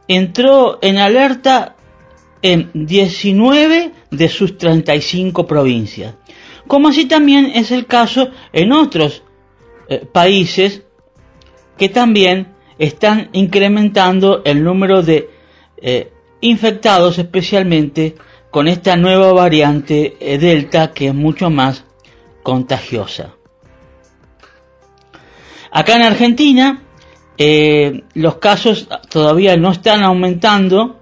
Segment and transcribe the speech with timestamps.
[0.07, 1.75] entró en alerta
[2.43, 6.13] en 19 de sus 35 provincias,
[6.67, 9.23] como así también es el caso en otros
[9.89, 10.83] eh, países
[11.75, 15.27] que también están incrementando el número de
[15.81, 16.11] eh,
[16.41, 18.13] infectados, especialmente
[18.51, 21.86] con esta nueva variante eh, Delta que es mucho más
[22.47, 23.35] contagiosa.
[25.69, 26.81] Acá en Argentina
[27.37, 31.01] eh, los casos todavía no están aumentando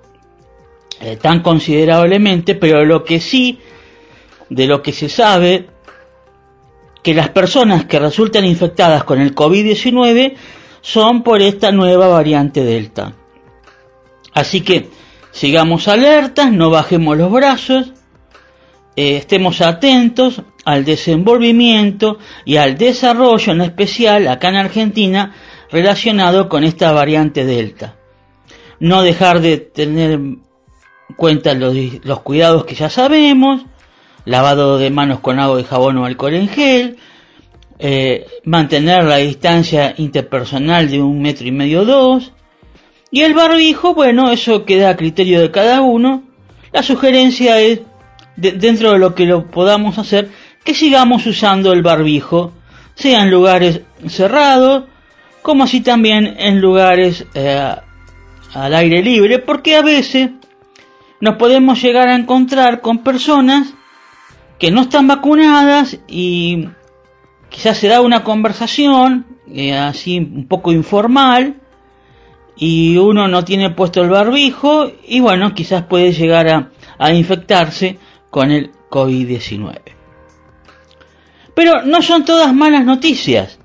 [1.00, 3.60] eh, tan considerablemente, pero lo que sí,
[4.50, 5.70] de lo que se sabe,
[7.04, 10.34] que las personas que resultan infectadas con el COVID-19
[10.82, 13.14] son por esta nueva variante Delta.
[14.34, 14.90] Así que
[15.36, 17.92] Sigamos alertas, no bajemos los brazos,
[18.96, 25.34] eh, estemos atentos al desenvolvimiento y al desarrollo en especial acá en Argentina
[25.72, 27.96] relacionado con esta variante Delta.
[28.80, 30.44] No dejar de tener en
[31.16, 33.62] cuenta los, cuidados que ya sabemos,
[34.26, 36.98] lavado de manos con agua y jabón o alcohol en gel,
[37.78, 42.32] eh, mantener la distancia interpersonal de un metro y medio dos,
[43.12, 46.24] y el barbijo, bueno, eso queda a criterio de cada uno.
[46.74, 47.80] La sugerencia es,
[48.36, 50.30] dentro de lo que lo podamos hacer,
[50.66, 52.52] que sigamos usando el barbijo,
[52.96, 54.86] sea en lugares cerrados,
[55.44, 57.76] como así también en lugares eh,
[58.54, 60.32] al aire libre, porque a veces
[61.22, 63.74] nos podemos llegar a encontrar con personas
[64.58, 66.68] que no están vacunadas y
[67.50, 71.58] quizás se da una conversación eh, así un poco informal
[72.58, 78.00] y uno no tiene puesto el barbijo y bueno, quizás puede llegar a, a infectarse
[78.32, 79.96] con el COVID-19.
[81.56, 83.58] Pero no son todas malas noticias.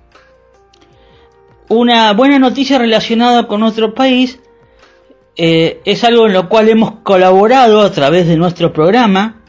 [1.69, 4.41] Una buena noticia relacionada con otro país
[5.37, 9.43] eh, es algo en lo cual hemos colaborado a través de nuestro programa,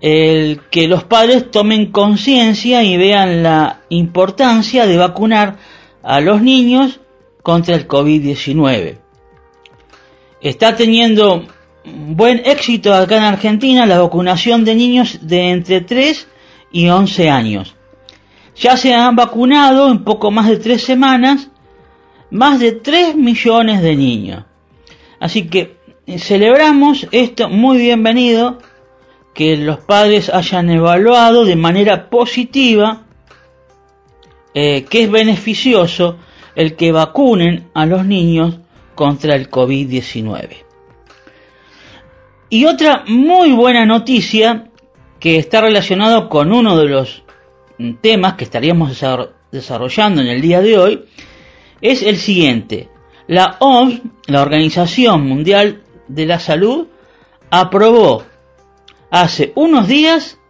[0.00, 5.56] el que los padres tomen conciencia y vean la importancia de vacunar
[6.02, 7.00] a los niños
[7.42, 8.98] contra el COVID-19.
[10.40, 11.46] Está teniendo
[11.84, 16.28] buen éxito acá en Argentina la vacunación de niños de entre 3
[16.72, 17.76] y 11 años.
[18.56, 21.48] Ya se han vacunado en poco más de 3 semanas
[22.30, 24.44] más de 3 millones de niños.
[25.20, 28.58] Así que eh, celebramos esto muy bienvenido,
[29.34, 33.02] que los padres hayan evaluado de manera positiva
[34.54, 36.18] eh, que es beneficioso
[36.54, 38.58] el que vacunen a los niños
[38.94, 40.56] contra el COVID-19.
[42.50, 44.70] Y otra muy buena noticia
[45.22, 47.22] que está relacionado con uno de los
[48.00, 49.00] temas que estaríamos
[49.52, 51.04] desarrollando en el día de hoy
[51.80, 52.88] es el siguiente.
[53.28, 56.88] La OMS, la Organización Mundial de la Salud,
[57.50, 58.24] aprobó
[59.12, 60.40] hace unos días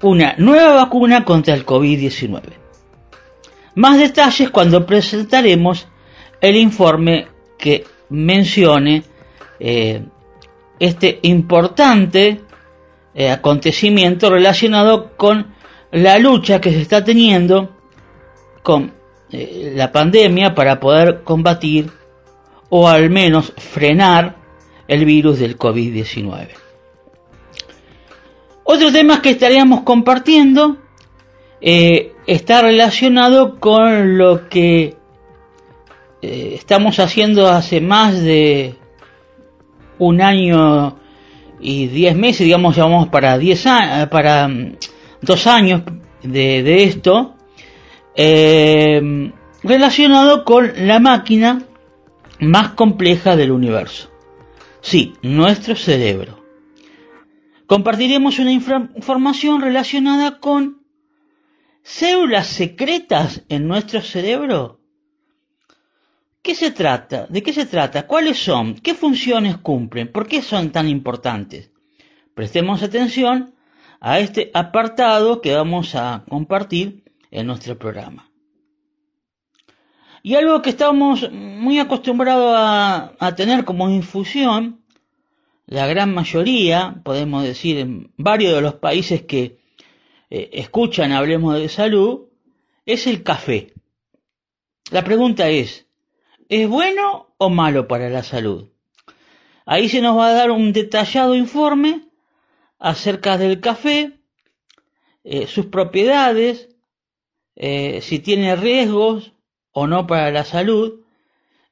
[0.00, 2.44] una nueva vacuna contra el COVID-19.
[3.74, 5.86] Más detalles cuando presentaremos
[6.40, 7.28] el informe
[7.58, 9.02] que mencione
[9.60, 10.02] eh,
[10.80, 12.40] este importante
[13.14, 15.54] eh, acontecimiento relacionado con
[15.90, 17.76] la lucha que se está teniendo
[18.62, 18.94] con
[19.30, 21.90] eh, la pandemia para poder combatir
[22.70, 24.36] o al menos frenar
[24.88, 26.48] el virus del COVID-19.
[28.64, 30.78] Otro tema que estaríamos compartiendo
[31.60, 34.96] eh, está relacionado con lo que
[36.22, 38.76] estamos haciendo hace más de
[39.98, 41.01] un año
[41.62, 44.50] y diez meses, digamos, vamos para diez años, para
[45.20, 45.82] dos años
[46.22, 47.36] de, esto,
[48.16, 49.30] eh,
[49.62, 51.62] relacionado con la máquina
[52.40, 54.10] más compleja del universo.
[54.80, 56.42] Sí, nuestro cerebro.
[57.66, 60.82] Compartiremos una información relacionada con
[61.82, 64.81] células secretas en nuestro cerebro.
[66.42, 67.26] ¿Qué se trata?
[67.28, 68.06] ¿De qué se trata?
[68.08, 68.74] ¿Cuáles son?
[68.74, 70.10] ¿Qué funciones cumplen?
[70.10, 71.70] ¿Por qué son tan importantes?
[72.34, 73.54] Prestemos atención
[74.00, 78.28] a este apartado que vamos a compartir en nuestro programa.
[80.24, 84.84] Y algo que estamos muy acostumbrados a, tener como infusión,
[85.66, 89.58] la gran mayoría, podemos decir, en varios de los países que
[90.30, 92.28] eh, escuchan, hablemos de salud,
[92.84, 93.72] es el café.
[94.90, 95.86] La pregunta es,
[96.52, 98.68] ¿es bueno o malo para la salud?
[99.64, 102.02] Ahí se nos va a dar un detallado informe
[102.78, 104.20] acerca del café,
[105.24, 106.68] eh, sus propiedades,
[107.56, 109.32] eh, si tiene riesgos,
[109.72, 111.00] o no para la salud.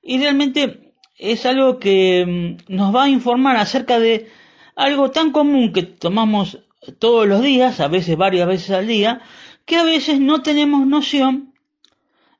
[0.00, 4.30] Y realmente es algo que mm, nos va a informar acerca de
[4.76, 6.58] algo tan común que tomamos
[6.98, 9.20] todos los días, a veces varias veces al día,
[9.66, 11.49] que a veces no tenemos noción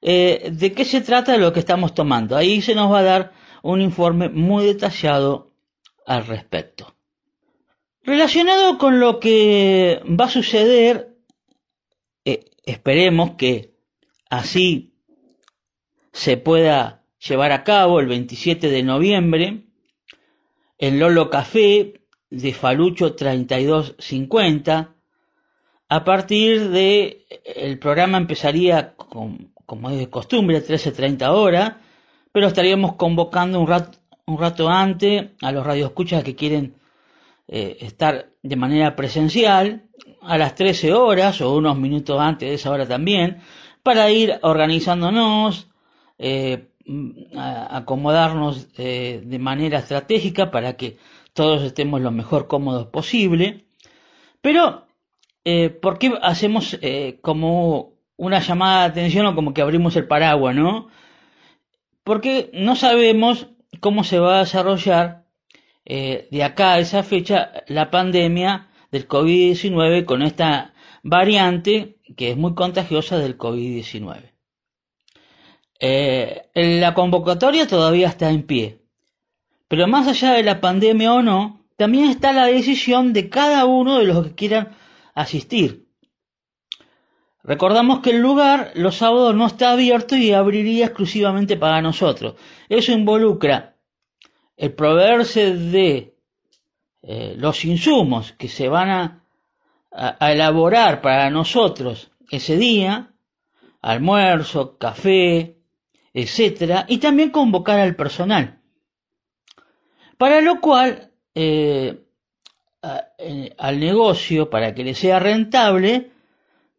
[0.03, 2.37] eh, de qué se trata lo que estamos tomando.
[2.37, 3.33] Ahí se nos va a dar
[3.63, 5.53] un informe muy detallado
[6.07, 6.95] al respecto.
[8.03, 11.17] Relacionado con lo que va a suceder,
[12.25, 13.75] eh, esperemos que
[14.31, 14.95] así
[16.13, 19.67] se pueda llevar a cabo el 27 de noviembre
[20.79, 22.01] en Lolo Café
[22.31, 24.95] de Falucho 3250.
[25.89, 28.95] A partir de el programa empezaría
[29.71, 31.75] como es de costumbre, 13.30 horas,
[32.33, 36.75] pero estaríamos convocando un rato, un rato antes a los radioescuchas que quieren
[37.47, 39.85] eh, estar de manera presencial
[40.23, 43.43] a las 13 horas o unos minutos antes de esa hora también,
[43.85, 45.69] para ir organizándonos,
[46.19, 46.71] eh,
[47.71, 50.97] acomodarnos eh, de manera estratégica para que
[51.33, 53.67] todos estemos lo mejor cómodos posible.
[54.41, 54.89] Pero,
[55.81, 56.77] ¿por qué hacemos
[57.21, 60.89] como una llamada de atención o como que abrimos el paraguas, no?
[62.05, 63.49] Porque no sabemos
[63.81, 65.25] cómo se va a desarrollar
[65.87, 72.55] de acá a esa fecha la pandemia del COVID-19 con esta variante que es muy
[72.55, 74.33] contagiosa del COVID-19.
[75.81, 78.83] Eh, la convocatoria todavía está en pie,
[79.69, 83.99] pero más allá de la pandemia o no, también está la decisión de cada uno
[83.99, 84.77] de los que quieran
[85.15, 85.90] asistir.
[87.43, 92.35] Recordamos que el lugar los sábados no está abierto y abriría exclusivamente para nosotros.
[92.69, 93.77] Eso involucra
[94.57, 96.15] el proveerse de
[97.03, 99.17] eh, los insumos que se van a,
[100.21, 103.11] elaborar para nosotros ese día,
[103.83, 105.57] almuerzo, café,
[106.15, 108.61] etcétera, y también convocar al personal.
[110.17, 112.05] Para lo cual, eh,
[113.59, 116.13] al negocio, para que le sea rentable,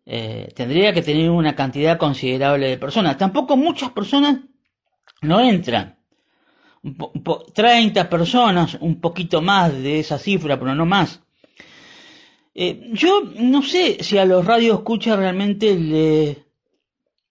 [0.06, 3.18] eh, tendría que tener una cantidad considerable de personas.
[3.18, 4.39] Tampoco muchas personas
[5.21, 5.98] no entran.
[7.53, 11.21] 30 personas, un poquito más de esa cifra, pero no más.
[12.53, 16.46] Eh, yo no sé si a los radios escucha realmente le,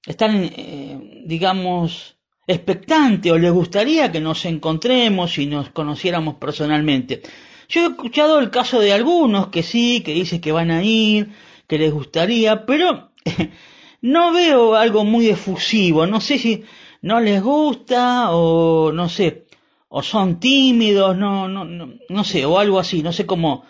[0.07, 7.23] están, eh, digamos, expectantes o les gustaría que nos encontremos y nos conociéramos personalmente.
[7.69, 11.31] Yo he escuchado el caso de algunos que sí, que dicen que van a ir,
[11.71, 13.13] que les gustaría, pero
[14.03, 16.05] no veo algo muy efusivo.
[16.05, 16.65] No sé si
[17.01, 19.47] no les gusta o no sé,
[19.89, 23.65] o son tímidos, no, no, no, no sé, o algo así, no sé cómo,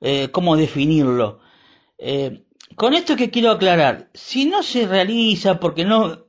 [0.00, 1.40] eh, cómo definirlo.
[1.98, 2.46] Eh,
[2.76, 6.24] con esto que quiero aclarar, si no se realiza porque no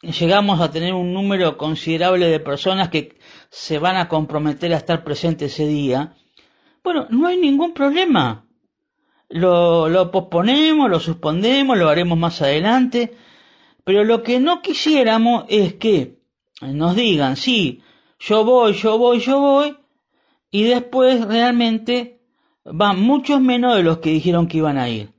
[0.00, 3.18] llegamos a tener un número considerable de personas que
[3.50, 6.16] se van a comprometer a estar presentes ese día,
[6.82, 8.45] bueno, no hay ningún problema.
[9.28, 13.14] Lo, lo posponemos, lo suspendemos, lo haremos más adelante,
[13.84, 16.18] pero lo que no quisiéramos es que
[16.62, 17.82] nos digan, sí,
[18.18, 19.76] yo voy, yo voy, yo voy,
[20.50, 22.20] y después realmente
[22.64, 25.12] van muchos menos de los que dijeron que iban a ir.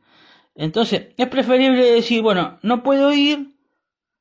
[0.55, 3.55] Entonces, es preferible decir, bueno, no puedo ir,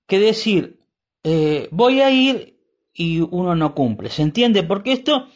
[0.06, 0.80] que decir,
[1.24, 2.58] eh, voy a ir
[2.92, 4.10] y uno no cumple.
[4.10, 4.62] ¿Se entiende?
[4.62, 5.28] Porque esto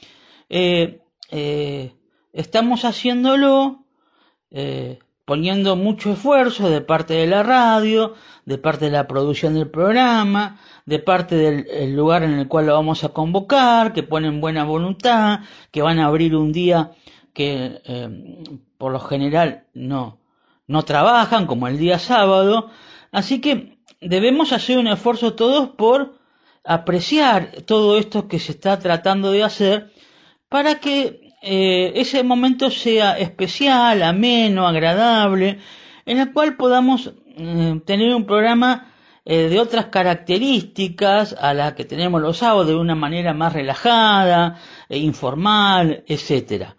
[0.49, 1.95] eh, eh,
[2.33, 3.85] estamos haciéndolo
[5.25, 8.15] poniendo mucho esfuerzo de parte de la radio,
[8.45, 12.75] de parte de la producción del programa, de parte del lugar en el cual lo
[12.75, 15.41] vamos a convocar, que ponen buena voluntad,
[15.71, 16.93] que van a abrir un día
[17.33, 17.81] que
[18.77, 20.21] por lo general no
[20.71, 22.71] no trabajan, como el día sábado,
[23.11, 26.15] así que debemos hacer un esfuerzo todos por
[26.63, 29.91] apreciar todo esto que se está tratando de hacer
[30.49, 35.59] para que eh, ese momento sea especial, ameno, agradable,
[36.05, 38.93] en el cual podamos eh, tener un programa
[39.25, 44.59] eh, de otras características a las que tenemos los sábados de una manera más relajada,
[44.89, 46.77] e informal, etcétera.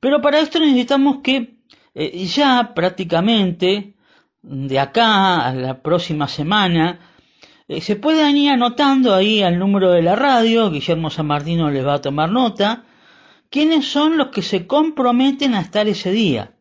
[0.00, 1.58] Pero para esto necesitamos que
[1.94, 3.94] ya prácticamente
[4.42, 6.98] de acá a la próxima semana
[7.80, 11.94] se puedan ir anotando ahí al número de la radio, Guillermo San Martino les va
[11.94, 12.84] a tomar nota,
[13.52, 16.56] quiénes son los que se comprometen a estar ese día.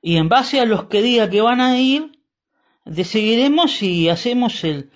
[0.00, 2.12] Y en base a los que diga que van a ir,
[2.86, 4.92] decidiremos si hacemos el,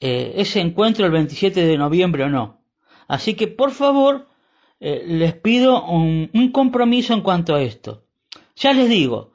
[0.00, 2.62] eh, ese encuentro el 27 de noviembre o no.
[3.08, 4.28] Así que por favor,
[4.78, 8.04] eh, les pido un, compromiso en cuanto a esto.
[8.54, 9.32] Ya les digo,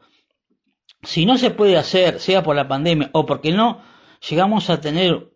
[1.01, 3.81] si no se puede hacer, sea por la pandemia o porque no
[4.29, 5.33] llegamos a tener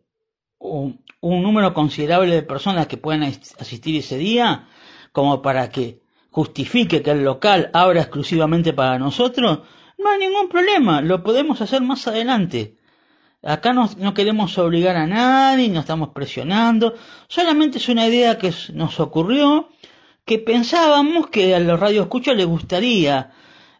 [0.60, 4.67] un, un número considerable de personas que puedan asistir ese día,
[5.12, 9.60] como para que justifique que el local abra exclusivamente para nosotros,
[9.98, 12.77] no hay ningún problema, lo podemos hacer más adelante.
[13.44, 16.94] Acá no, no queremos obligar a nadie, no estamos presionando,
[17.27, 19.70] solamente es una idea que nos ocurrió,
[20.25, 23.32] que pensábamos que a los radioescuchos les gustaría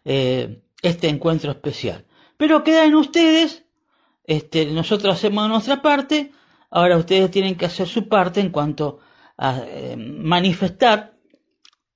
[0.04, 2.04] eh, este encuentro especial.
[2.36, 3.64] Pero queda en ustedes,
[4.24, 6.32] este, nosotros hacemos nuestra parte,
[6.70, 8.98] ahora ustedes tienen que hacer su parte en cuanto
[9.38, 11.14] a eh, manifestar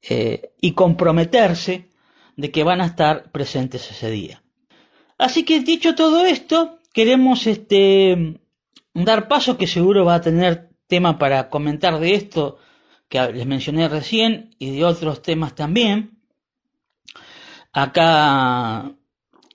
[0.08, 1.90] eh, y comprometerse
[2.36, 4.42] de que van a estar presentes ese día.
[5.18, 8.40] Así que dicho todo esto, queremos este,
[8.94, 12.58] dar paso que seguro va a tener tema para comentar de esto
[13.08, 16.18] que les mencioné recién y de otros temas también.
[17.72, 18.92] Acá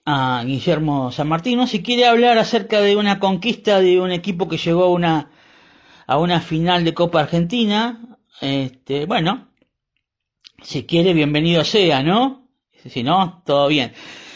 [0.05, 4.57] a Guillermo San Martino, si quiere hablar acerca de una conquista de un equipo que
[4.57, 5.31] llegó a una,
[6.07, 9.50] a una final de Copa Argentina, este, bueno,
[10.61, 12.47] si quiere, bienvenido sea, ¿no?
[12.87, 13.93] Si no, todo bien.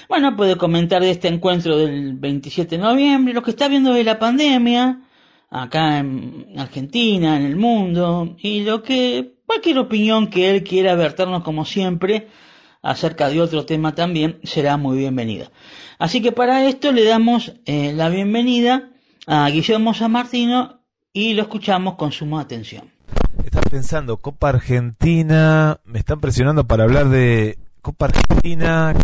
[0.08, 4.04] Bueno, puede comentar de este encuentro del 27 de noviembre, lo que está viendo de
[4.04, 5.02] la pandemia,
[5.50, 11.44] acá en Argentina, en el mundo, y lo que, cualquier opinión que él quiera verternos
[11.44, 12.28] como siempre,
[12.82, 15.52] acerca de otro tema también, será muy bienvenida.
[15.98, 18.92] Así que para esto le damos eh, la bienvenida
[19.26, 20.82] a Guillermo San Martino
[21.14, 22.95] y lo escuchamos con suma atención
[23.76, 28.96] pensando, Copa Argentina, me están presionando para hablar de Copa Argentina.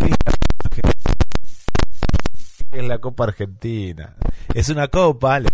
[2.72, 4.16] ¿Qué es la Copa Argentina?
[4.54, 5.50] Es una copa, le,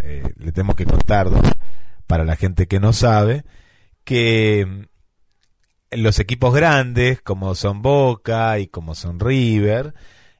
[0.00, 1.28] eh, le tenemos que contar
[2.06, 3.44] para la gente que no sabe,
[4.04, 9.92] que mm, los equipos grandes, como son Boca y como son River,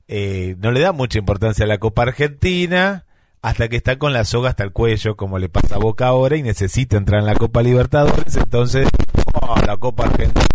[0.09, 3.05] eh, no le da mucha importancia a la Copa Argentina
[3.43, 6.37] hasta que está con la soga hasta el cuello, como le pasa a Boca ahora,
[6.37, 8.89] y necesita entrar en la Copa Libertadores, entonces,
[9.35, 10.47] oh, la Copa Argentina.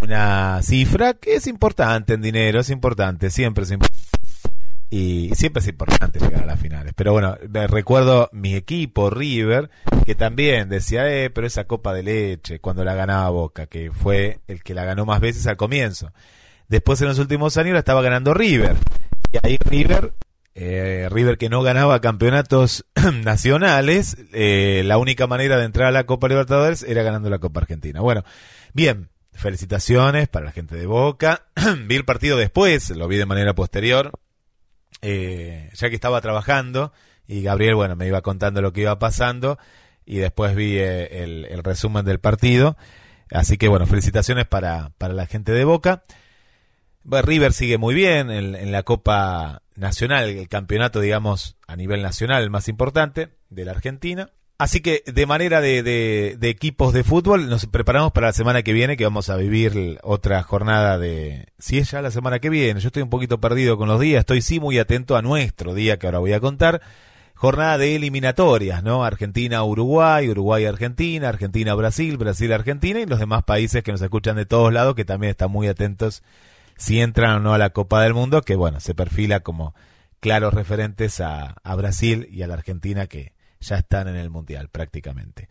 [0.00, 3.98] Una cifra que es importante en dinero, es importante, siempre es importante.
[4.88, 6.92] Y siempre es importante llegar a las finales.
[6.94, 7.36] Pero bueno,
[7.68, 9.70] recuerdo mi equipo, River,
[10.04, 14.40] que también decía, eh, pero esa copa de leche, cuando la ganaba Boca, que fue
[14.48, 16.12] el que la ganó más veces al comienzo.
[16.68, 18.76] Después en los últimos años la estaba ganando River.
[19.32, 20.12] Y ahí River,
[20.54, 22.84] eh, River que no ganaba campeonatos
[23.24, 27.60] nacionales, eh, la única manera de entrar a la Copa Libertadores era ganando la Copa
[27.60, 28.00] Argentina.
[28.02, 28.24] Bueno,
[28.74, 31.46] bien, felicitaciones para la gente de Boca.
[31.86, 34.12] vi el partido después, lo vi de manera posterior,
[35.00, 36.92] eh, ya que estaba trabajando
[37.26, 39.58] y Gabriel, bueno, me iba contando lo que iba pasando
[40.04, 42.76] y después vi el, el, resumen del partido.
[43.30, 46.04] Así que bueno, felicitaciones para, para la gente de Boca.
[47.04, 52.68] River sigue muy bien en, la Copa Nacional, el campeonato, digamos, a nivel nacional, más
[52.68, 54.30] importante de la Argentina.
[54.58, 58.96] Así que de manera de, equipos de fútbol nos preparamos para la semana que viene
[58.96, 61.48] que vamos a vivir otra jornada de...
[61.58, 64.20] Si es ya la semana que viene, yo estoy un poquito perdido con los días,
[64.20, 66.80] estoy sí muy atento a nuestro día que ahora voy a contar.
[67.34, 69.04] Jornada de eliminatorias, ¿no?
[69.04, 75.04] Argentina-Uruguay, Uruguay-Argentina, Argentina-Brasil, Brasil-Argentina y los demás países que nos escuchan de todos lados que
[75.04, 76.22] también están muy atentos
[76.76, 79.74] si entran o no a la Copa del Mundo, que bueno, se perfila como
[80.20, 85.48] claros referentes a, Brasil y a la Argentina que ya están en el Mundial prácticamente.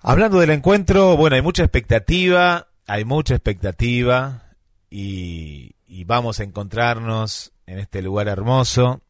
[0.00, 4.54] Hablando del encuentro, bueno, hay mucha expectativa, hay mucha expectativa
[4.90, 9.02] y, y vamos a encontrarnos en este lugar hermoso.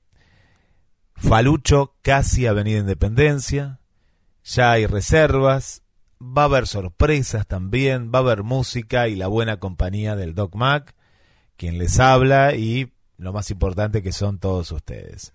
[1.14, 3.80] Falucho, casi Avenida Independencia,
[4.44, 5.82] ya hay reservas,
[6.20, 10.54] va a haber sorpresas también, va a haber música y la buena compañía del Doc
[10.54, 10.94] Mac,
[11.56, 15.32] quien les habla y lo más importante que son todos ustedes.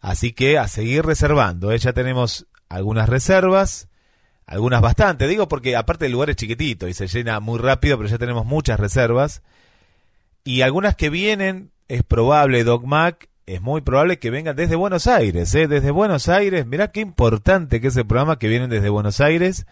[0.00, 1.78] Así que a seguir reservando, ¿eh?
[1.78, 3.88] ya tenemos algunas reservas,
[4.46, 8.08] algunas bastante, digo porque aparte el lugar es chiquitito y se llena muy rápido, pero
[8.08, 9.42] ya tenemos muchas reservas.
[10.44, 15.06] Y algunas que vienen, es probable, Doc Mac, es muy probable que vengan desde Buenos
[15.06, 15.68] Aires, ¿eh?
[15.68, 19.66] desde Buenos Aires, mirá qué importante que es el programa que vienen desde Buenos Aires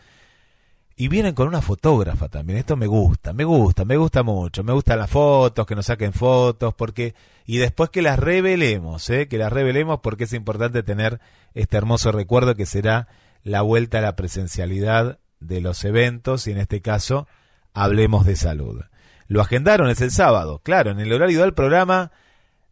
[1.01, 2.59] y vienen con una fotógrafa también.
[2.59, 4.63] Esto me gusta, me gusta, me gusta mucho.
[4.63, 7.15] Me gustan las fotos, que nos saquen fotos, porque
[7.47, 9.27] y después que las revelemos, ¿eh?
[9.27, 11.19] que las revelemos porque es importante tener
[11.55, 13.09] este hermoso recuerdo que será
[13.43, 17.27] la vuelta a la presencialidad de los eventos y en este caso
[17.73, 18.83] hablemos de salud.
[19.27, 22.13] Lo agendaron es el sábado, claro, en el horario del programa,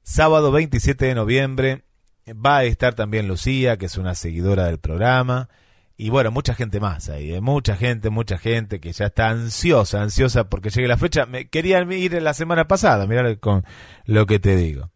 [0.02, 1.84] sábado 27 de noviembre,
[2.28, 5.48] va a estar también Lucía, que es una seguidora del programa
[6.00, 7.40] y bueno, mucha gente más ahí, ¿eh?
[7.40, 11.26] mucha gente, mucha gente que ya está ansiosa, ansiosa porque llegue la fecha.
[11.26, 13.64] Me querían ir la semana pasada, mirar con
[14.04, 14.90] lo que te digo.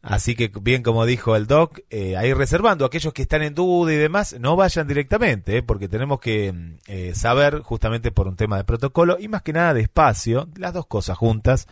[0.00, 3.92] Así que bien como dijo el doc, eh, ahí reservando aquellos que están en duda
[3.92, 5.62] y demás, no vayan directamente, ¿eh?
[5.62, 6.54] porque tenemos que
[6.86, 10.72] eh, saber justamente por un tema de protocolo y más que nada de espacio, las
[10.72, 11.68] dos cosas juntas,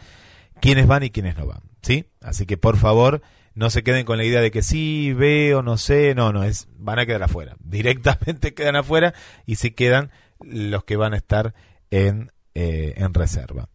[0.61, 2.05] quiénes van y quiénes no van, ¿sí?
[2.21, 3.23] Así que por favor,
[3.55, 6.69] no se queden con la idea de que sí, veo, no sé, no, no, es,
[6.77, 9.15] van a quedar afuera, directamente quedan afuera
[9.47, 11.55] y se quedan los que van a estar
[11.91, 13.69] en, eh, en reserva.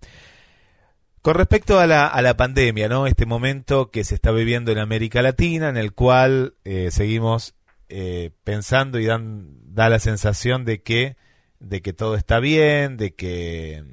[1.22, 3.06] Con respecto a la, a la pandemia, ¿no?
[3.06, 7.54] Este momento que se está viviendo en América Latina, en el cual eh, seguimos
[7.90, 11.18] eh, pensando y dan, da la sensación de que,
[11.60, 13.84] de que todo está bien, de que,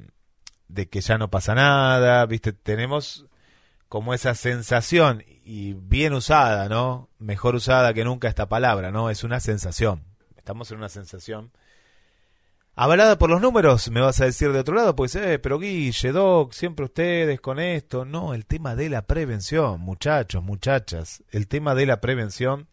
[0.68, 3.26] de que ya no pasa nada, viste, tenemos
[3.88, 7.10] como esa sensación y bien usada, ¿no?
[7.18, 9.10] Mejor usada que nunca esta palabra, ¿no?
[9.10, 10.02] Es una sensación.
[10.36, 11.52] Estamos en una sensación.
[12.76, 16.10] Avalada por los números, me vas a decir de otro lado, pues, eh, pero Guille,
[16.10, 18.04] Doc, siempre ustedes con esto.
[18.04, 22.66] No, el tema de la prevención, muchachos, muchachas, el tema de la prevención.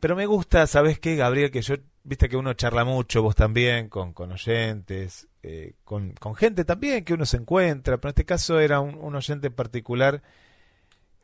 [0.00, 1.50] Pero me gusta, ¿sabes qué, Gabriel?
[1.50, 6.64] Que yo, viste que uno charla mucho, vos también, con, con oyentes, eh, con, gente
[6.64, 10.22] también que uno se encuentra, pero en este caso era un, un oyente en particular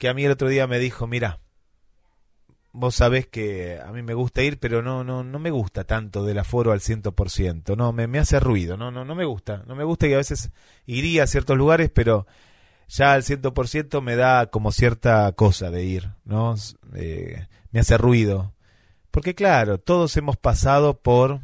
[0.01, 1.41] que a mí el otro día me dijo, mira,
[2.73, 6.25] vos sabés que a mí me gusta ir, pero no, no, no me gusta tanto
[6.25, 9.27] del aforo al ciento por ciento, no, me, me hace ruido, no, no, no me
[9.27, 10.53] gusta, no me gusta y a veces
[10.87, 12.27] iría a ciertos lugares, pero
[12.89, 16.55] ya al ciento por ciento me da como cierta cosa de ir, ¿no?
[16.95, 18.55] Eh, me hace ruido.
[19.11, 21.41] Porque claro, todos hemos pasado por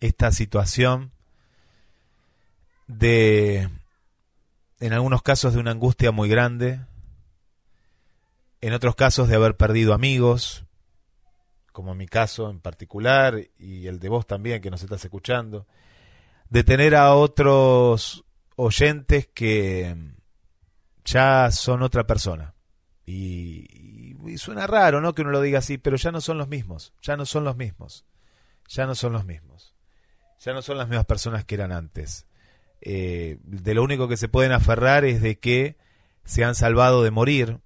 [0.00, 1.12] esta situación
[2.86, 3.68] de,
[4.80, 6.80] en algunos casos, de una angustia muy grande,
[8.64, 10.64] en otros casos de haber perdido amigos,
[11.70, 15.66] como mi caso en particular y el de vos también que nos estás escuchando,
[16.48, 18.24] de tener a otros
[18.56, 19.94] oyentes que
[21.04, 22.54] ya son otra persona.
[23.04, 25.14] Y, y, suena raro, ¿no?
[25.14, 27.56] Que uno lo diga así, pero ya no son los mismos, ya no son los
[27.56, 28.06] mismos,
[28.66, 29.74] ya no son los mismos,
[30.38, 32.26] ya no son las mismas personas que eran antes.
[32.80, 35.76] Eh, de lo único que se pueden aferrar es de que
[36.24, 37.60] se han salvado de morir,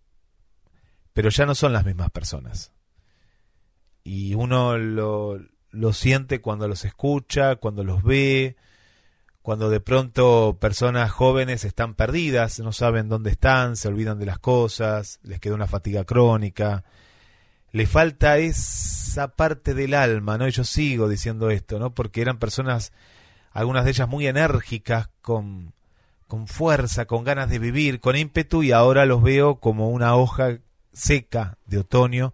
[1.18, 2.70] pero ya no son las mismas personas.
[4.04, 8.54] Y uno lo, lo siente cuando los escucha, cuando los ve,
[9.42, 14.38] cuando de pronto personas jóvenes están perdidas, no saben dónde están, se olvidan de las
[14.38, 16.84] cosas, les queda una fatiga crónica,
[17.72, 20.46] le falta esa parte del alma, ¿no?
[20.46, 21.96] Y yo sigo diciendo esto, ¿no?
[21.96, 22.92] Porque eran personas,
[23.50, 25.74] algunas de ellas muy enérgicas, con,
[26.28, 30.60] con fuerza, con ganas de vivir, con ímpetu, y ahora los veo como una hoja
[30.98, 32.32] seca de otoño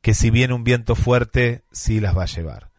[0.00, 2.70] que si viene un viento fuerte sí las va a llevar.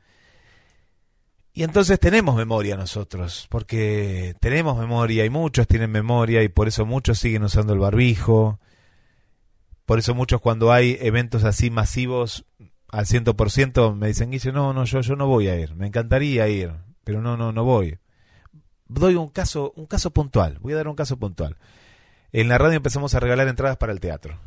[1.53, 6.85] Y entonces tenemos memoria nosotros, porque tenemos memoria y muchos tienen memoria y por eso
[6.85, 8.59] muchos siguen usando el barbijo.
[9.85, 12.45] Por eso muchos cuando hay eventos así masivos
[12.91, 15.75] al ciento por ciento me dicen, Guille, no, no, yo, yo no voy a ir,
[15.75, 17.99] me encantaría ir, pero no, no, no voy.
[18.87, 21.57] Doy un caso, un caso puntual, voy a dar un caso puntual.
[22.31, 24.39] En la radio empezamos a regalar entradas para el teatro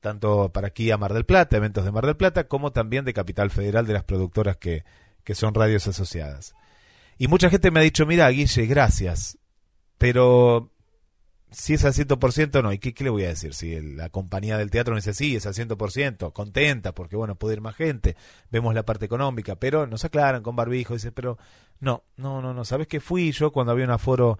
[0.00, 3.14] tanto para aquí a Mar del Plata, eventos de Mar del Plata, como también de
[3.14, 4.84] Capital Federal de las productoras que,
[5.24, 6.54] que son radios asociadas.
[7.18, 9.38] Y mucha gente me ha dicho, mira, Guille, gracias,
[9.98, 10.70] pero
[11.50, 13.54] si es al 100% no, ¿y qué, qué, le voy a decir?
[13.54, 17.54] Si la compañía del teatro me dice, sí, es al 100%, contenta, porque bueno, puede
[17.54, 18.16] ir más gente,
[18.50, 21.38] vemos la parte económica, pero nos aclaran con barbijo, dice, pero
[21.80, 24.38] no, no, no, no, ¿sabes qué fui yo cuando había un aforo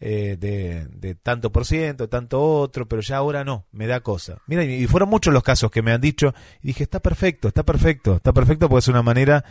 [0.00, 4.38] eh, de, de, tanto por ciento, tanto otro, pero ya ahora no, me da cosa.
[4.46, 7.64] Mira, y fueron muchos los casos que me han dicho, y dije, está perfecto, está
[7.64, 9.44] perfecto, está perfecto porque es una manera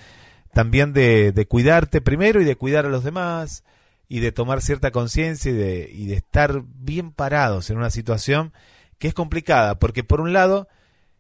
[0.53, 3.63] también de, de cuidarte primero y de cuidar a los demás
[4.10, 8.53] y de tomar cierta conciencia y de, y de estar bien parados en una situación
[8.99, 10.67] que es complicada, porque por un lado,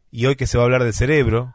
[0.09, 1.53] y hoy que se va a hablar del cerebro,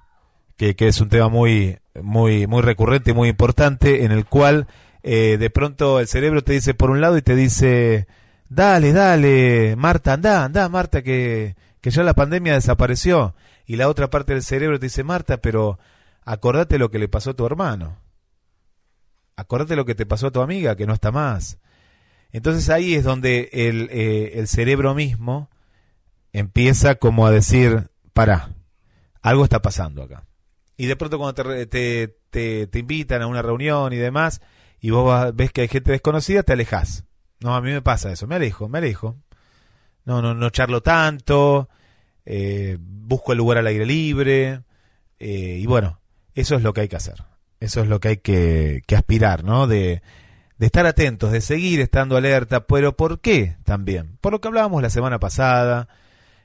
[0.57, 4.69] que, que es un tema muy, muy, muy recurrente y muy importante, en el cual
[5.03, 8.07] eh, de pronto el cerebro te dice por un lado y te dice,
[8.49, 13.35] dale, dale, Marta, anda, anda, Marta, que, que ya la pandemia desapareció.
[13.67, 15.79] Y la otra parte del cerebro te dice, Marta, pero
[16.25, 17.99] acordate lo que le pasó a tu hermano.
[19.37, 21.59] Acordate lo que te pasó a tu amiga, que no está más.
[22.31, 25.51] Entonces ahí es donde el, eh, el cerebro mismo
[26.33, 28.51] empieza como a decir, para,
[29.21, 30.25] algo está pasando acá.
[30.77, 34.41] Y de pronto cuando te, te, te, te invitan a una reunión y demás,
[34.83, 37.05] y vos ves que hay gente desconocida, te alejas.
[37.41, 39.17] No, a mí me pasa eso, me alejo, me alejo.
[40.05, 41.71] No, no, no charlo tanto,
[42.27, 44.63] eh, busco el lugar al aire libre,
[45.21, 46.01] eh, y bueno,
[46.35, 47.23] eso es lo que hay que hacer.
[47.61, 49.69] Eso es lo que hay que, que aspirar, ¿no?
[49.69, 50.03] De,
[50.59, 54.19] de estar atentos, de seguir estando alerta, pero ¿por qué también?
[54.21, 55.89] Por lo que hablábamos la semana pasada,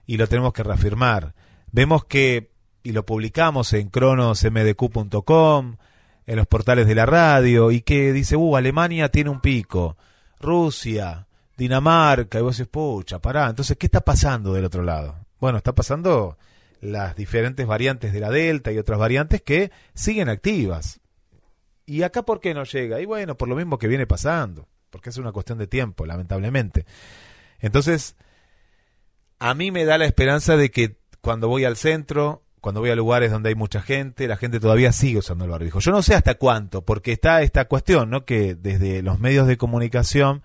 [0.06, 1.34] y lo tenemos que reafirmar.
[1.72, 2.52] Vemos que,
[2.84, 5.78] y lo publicamos en cronosmdq.com,
[6.28, 9.98] en los portales de la radio y que dice, uh, Alemania tiene un pico,
[10.40, 15.26] Rusia, Dinamarca, y vos decís, pucha, pará, entonces, ¿qué está pasando del otro lado?
[15.40, 16.38] Bueno, está pasando
[16.82, 21.00] las diferentes variantes de la Delta y otras variantes que siguen activas.
[21.86, 23.00] ¿Y acá por qué no llega?
[23.00, 26.86] Y bueno, por lo mismo que viene pasando, porque es una cuestión de tiempo, lamentablemente.
[27.60, 28.18] Entonces,
[29.40, 32.96] a mí me da la esperanza de que cuando voy al centro, cuando voy a
[32.96, 35.80] lugares donde hay mucha gente, la gente todavía sigue usando el barbijo.
[35.80, 38.26] Yo no sé hasta cuánto, porque está esta cuestión, ¿no?
[38.26, 40.42] Que desde los medios de comunicación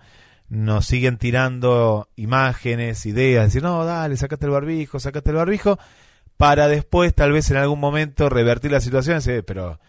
[0.49, 5.79] nos siguen tirando imágenes, ideas, decir, no, dale, sacate el barbijo, sacate el barbijo,
[6.37, 9.79] para después, tal vez en algún momento, revertir la situación y decir, pero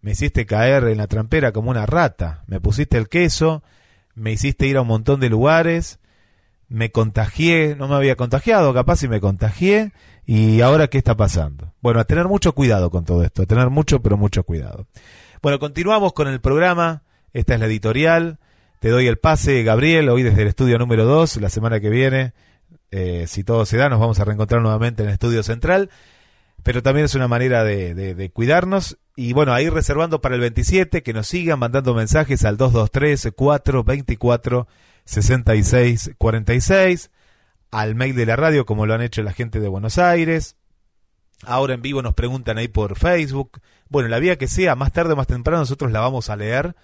[0.00, 3.62] me hiciste caer en la trampera como una rata, me pusiste el queso,
[4.14, 5.98] me hiciste ir a un montón de lugares,
[6.68, 9.92] me contagié, no me había contagiado, capaz si me contagié,
[10.24, 11.72] ¿Y ahora qué está pasando?
[11.80, 14.86] Bueno, a tener mucho cuidado con todo esto, a tener mucho, pero mucho cuidado.
[15.42, 17.02] Bueno, continuamos con el programa.
[17.32, 18.38] Esta es la editorial.
[18.78, 21.38] Te doy el pase, Gabriel, hoy desde el estudio número 2.
[21.38, 22.32] La semana que viene,
[22.90, 25.90] eh, si todo se da, nos vamos a reencontrar nuevamente en el estudio central.
[26.62, 28.98] Pero también es una manera de, de cuidarnos.
[29.16, 34.68] Y bueno, ahí reservando para el 27, que nos sigan mandando mensajes al 223 424
[35.04, 37.10] 6646
[37.72, 40.56] al mail de la radio, como lo han hecho la gente de Buenos Aires.
[41.44, 43.60] Ahora en vivo nos preguntan ahí por Facebook.
[43.88, 46.76] Bueno, la vía que sea, más tarde o más temprano nosotros la vamos a leer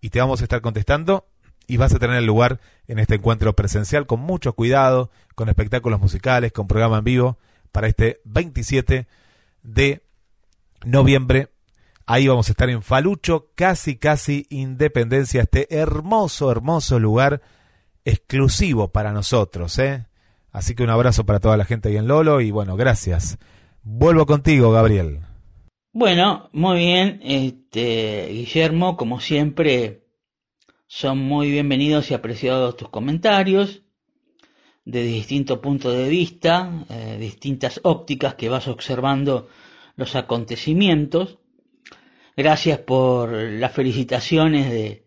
[0.00, 1.26] y te vamos a estar contestando
[1.66, 6.00] y vas a tener el lugar en este encuentro presencial con mucho cuidado, con espectáculos
[6.00, 7.38] musicales, con programa en vivo
[7.72, 9.08] para este 27
[9.64, 10.02] de
[10.84, 11.50] noviembre.
[12.06, 17.42] Ahí vamos a estar en Falucho, casi, casi Independencia, este hermoso, hermoso lugar
[18.04, 20.07] exclusivo para nosotros, ¿eh?
[20.58, 23.38] Así que un abrazo para toda la gente ahí en Lolo y bueno, gracias.
[23.84, 25.20] Vuelvo contigo, Gabriel.
[25.92, 30.02] Bueno, muy bien, este, Guillermo, como siempre,
[30.88, 33.82] son muy bienvenidos y apreciados tus comentarios
[34.84, 39.48] de distintos puntos de vista, eh, distintas ópticas que vas observando
[39.94, 41.38] los acontecimientos.
[42.36, 45.06] Gracias por las felicitaciones de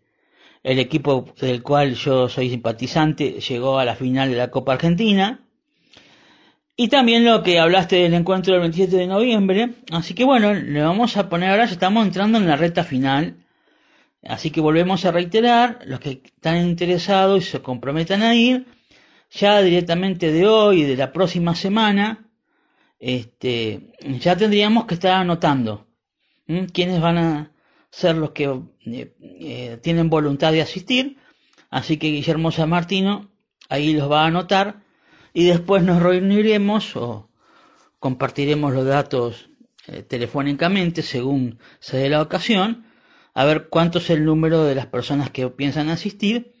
[0.62, 5.41] el equipo del cual yo soy simpatizante llegó a la final de la Copa Argentina.
[6.82, 9.74] Y también lo que hablaste del encuentro del 27 de noviembre.
[9.92, 13.36] Así que bueno, le vamos a poner ahora, ya estamos entrando en la recta final.
[14.24, 18.66] Así que volvemos a reiterar, los que están interesados y se comprometan a ir,
[19.30, 22.28] ya directamente de hoy y de la próxima semana,
[22.98, 25.86] este, ya tendríamos que estar anotando
[26.72, 27.52] quiénes van a,
[27.90, 28.46] ser los que
[28.86, 31.16] eh, eh, tienen voluntad de asistir.
[31.70, 33.30] Así que Guillermo San Martino
[33.68, 34.81] ahí los va a anotar
[35.32, 37.30] y después nos reuniremos o
[37.98, 39.48] compartiremos los datos
[39.86, 42.86] eh, telefónicamente según se dé la ocasión,
[43.34, 46.54] a ver cuánto es el número de las personas que piensan asistir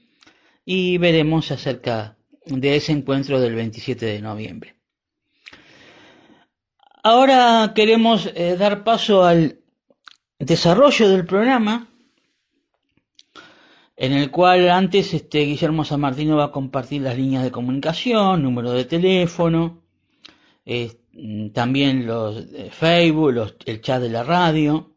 [0.64, 4.76] y veremos acerca de ese encuentro del 27 de noviembre.
[7.04, 9.60] Ahora queremos dar paso al
[10.38, 11.91] desarrollo del programa,
[13.96, 18.42] en el cual antes este, Guillermo San Martino va a compartir las líneas de comunicación,
[18.42, 19.82] número de teléfono,
[21.52, 24.96] también los de Facebook, el chat de la radio.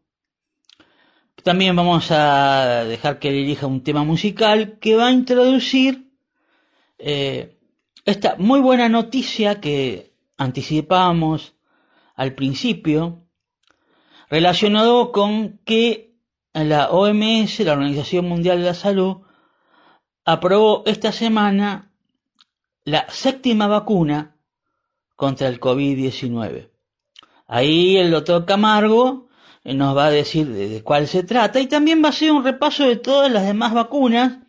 [1.44, 6.12] También vamos a dejar que él elija un tema musical que va a introducir
[6.98, 7.60] eh,
[8.06, 11.56] esta muy buena noticia que anticipábamos
[12.16, 13.28] al principio,
[14.30, 16.05] relacionado con que
[16.64, 19.18] la OMS, la Organización Mundial de la Salud,
[20.24, 21.92] aprobó esta semana
[22.86, 24.36] la séptima vacuna
[25.16, 26.70] contra el COVID-19.
[27.48, 29.28] Ahí el doctor Camargo
[29.64, 32.88] nos va a decir de, cuál se trata y también va a ser un repaso
[32.88, 34.40] de todas las demás vacunas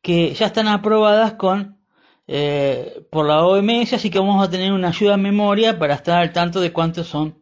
[0.00, 1.78] que ya están aprobadas con
[2.26, 6.18] eh, por la OMS, así que vamos a tener una ayuda en memoria para estar
[6.18, 7.38] al tanto de cuántas son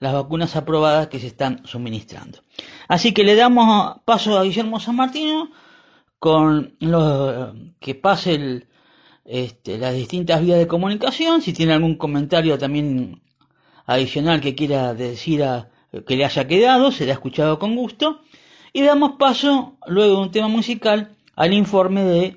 [0.00, 2.38] las vacunas aprobadas que se están suministrando.
[2.88, 5.50] Así que le damos paso a Guillermo San Martino
[6.18, 8.66] con lo que pase
[9.24, 13.20] este, las distintas vías de comunicación, si tiene algún comentario también
[13.86, 15.70] adicional que quiera decir a,
[16.06, 18.20] que le haya quedado, será escuchado con gusto.
[18.72, 22.36] Y damos paso, luego de un tema musical, al informe de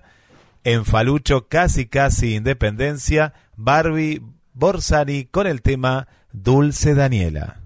[0.64, 4.22] en Falucho, casi casi Independencia, Barbie
[4.54, 7.59] Borsani con el tema Dulce Daniela.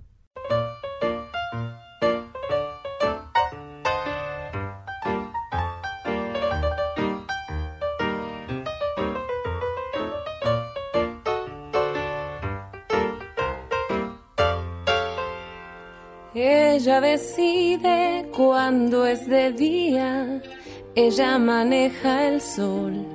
[17.23, 20.41] Decide cuando es de día,
[20.93, 23.05] ella maneja el sol.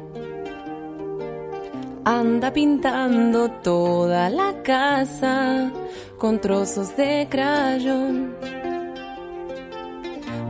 [2.05, 5.71] Anda pintando toda la casa
[6.17, 8.35] con trozos de crayón.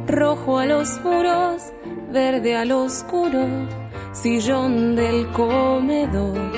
[0.07, 1.63] Rojo a los muros,
[2.13, 3.45] verde al oscuro,
[4.13, 6.53] sillón del comedor.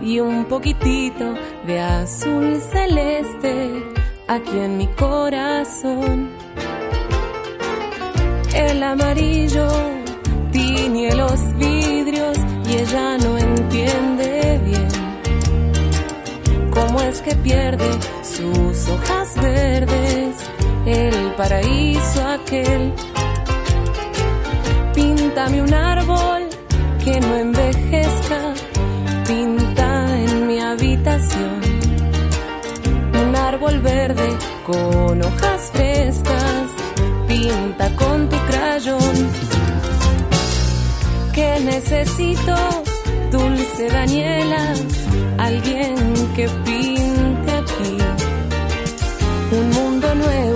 [0.00, 1.34] Y un poquitito
[1.66, 3.95] de azul celeste
[4.28, 6.30] aquí en mi corazón.
[8.54, 9.68] El amarillo
[10.50, 14.88] tiñe los vidrios y ella no entiende bien
[16.70, 17.90] cómo es que pierde
[18.22, 20.36] sus hojas verdes
[20.86, 22.92] el paraíso aquel.
[24.94, 26.48] Píntame un árbol
[27.04, 28.54] que no envejezca,
[29.26, 31.65] pinta en mi habitación
[33.48, 34.28] árbol verde
[34.64, 36.68] con hojas frescas,
[37.28, 39.16] pinta con tu crayón.
[41.32, 42.56] ¿Qué necesito,
[43.30, 44.64] dulce Daniela?
[45.38, 45.94] Alguien
[46.34, 47.96] que pinte aquí
[49.58, 50.55] un mundo nuevo,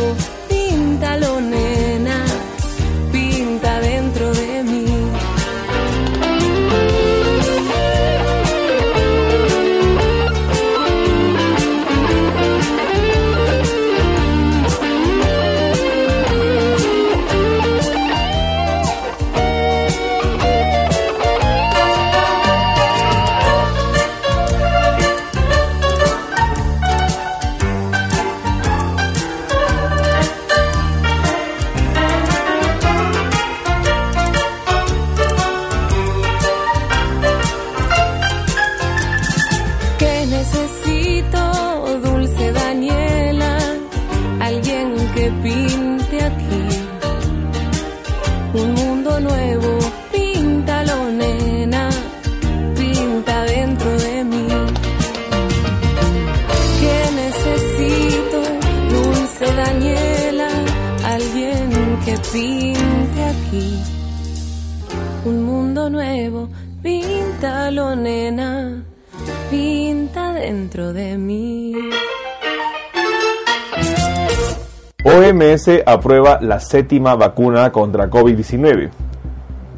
[75.61, 78.89] OMS aprueba la séptima vacuna contra COVID-19.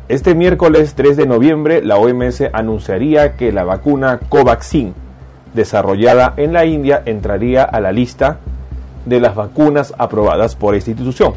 [0.08, 4.94] Este miércoles 3 de noviembre, la OMS anunciaría que la vacuna Covaxin,
[5.54, 8.38] desarrollada en la India, entraría a la lista
[9.06, 11.34] de las vacunas aprobadas por esta institución.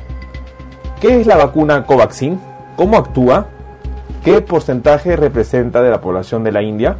[1.01, 2.39] ¿Qué es la vacuna Covaxin?
[2.75, 3.47] ¿Cómo actúa?
[4.23, 6.97] ¿Qué porcentaje representa de la población de la India?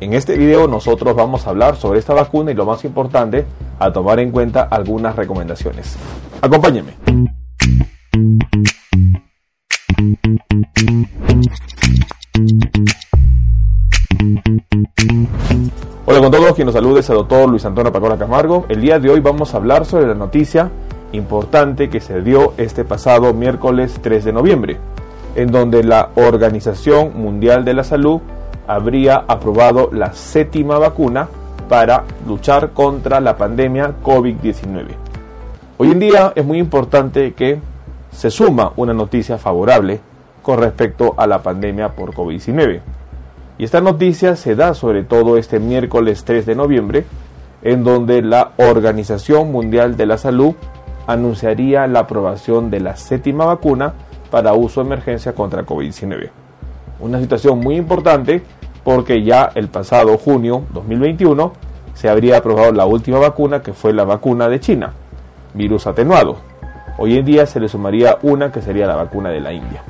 [0.00, 3.44] En este video nosotros vamos a hablar sobre esta vacuna y lo más importante,
[3.78, 5.96] a tomar en cuenta algunas recomendaciones.
[6.40, 6.92] Acompáñeme.
[16.04, 18.66] Hola con todos, quien nos saluda es el doctor Luis Antonio Pacora Camargo.
[18.68, 20.70] El día de hoy vamos a hablar sobre la noticia
[21.12, 24.76] importante que se dio este pasado miércoles 3 de noviembre,
[25.34, 28.20] en donde la Organización Mundial de la Salud
[28.66, 31.28] habría aprobado la séptima vacuna
[31.68, 35.05] para luchar contra la pandemia COVID-19.
[35.78, 37.60] Hoy en día es muy importante que
[38.10, 40.00] se suma una noticia favorable
[40.40, 42.80] con respecto a la pandemia por COVID-19.
[43.58, 47.04] Y esta noticia se da sobre todo este miércoles 3 de noviembre,
[47.60, 50.54] en donde la Organización Mundial de la Salud
[51.06, 53.92] anunciaría la aprobación de la séptima vacuna
[54.30, 56.30] para uso de emergencia contra COVID-19.
[57.00, 58.40] Una situación muy importante
[58.82, 61.52] porque ya el pasado junio 2021
[61.92, 64.94] se habría aprobado la última vacuna que fue la vacuna de China,
[65.56, 66.36] virus atenuado.
[66.98, 69.82] Hoy en día se le sumaría una que sería la vacuna de la India.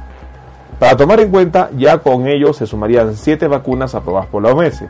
[0.78, 4.84] Para tomar en cuenta, ya con ello se sumarían siete vacunas aprobadas por la OMS,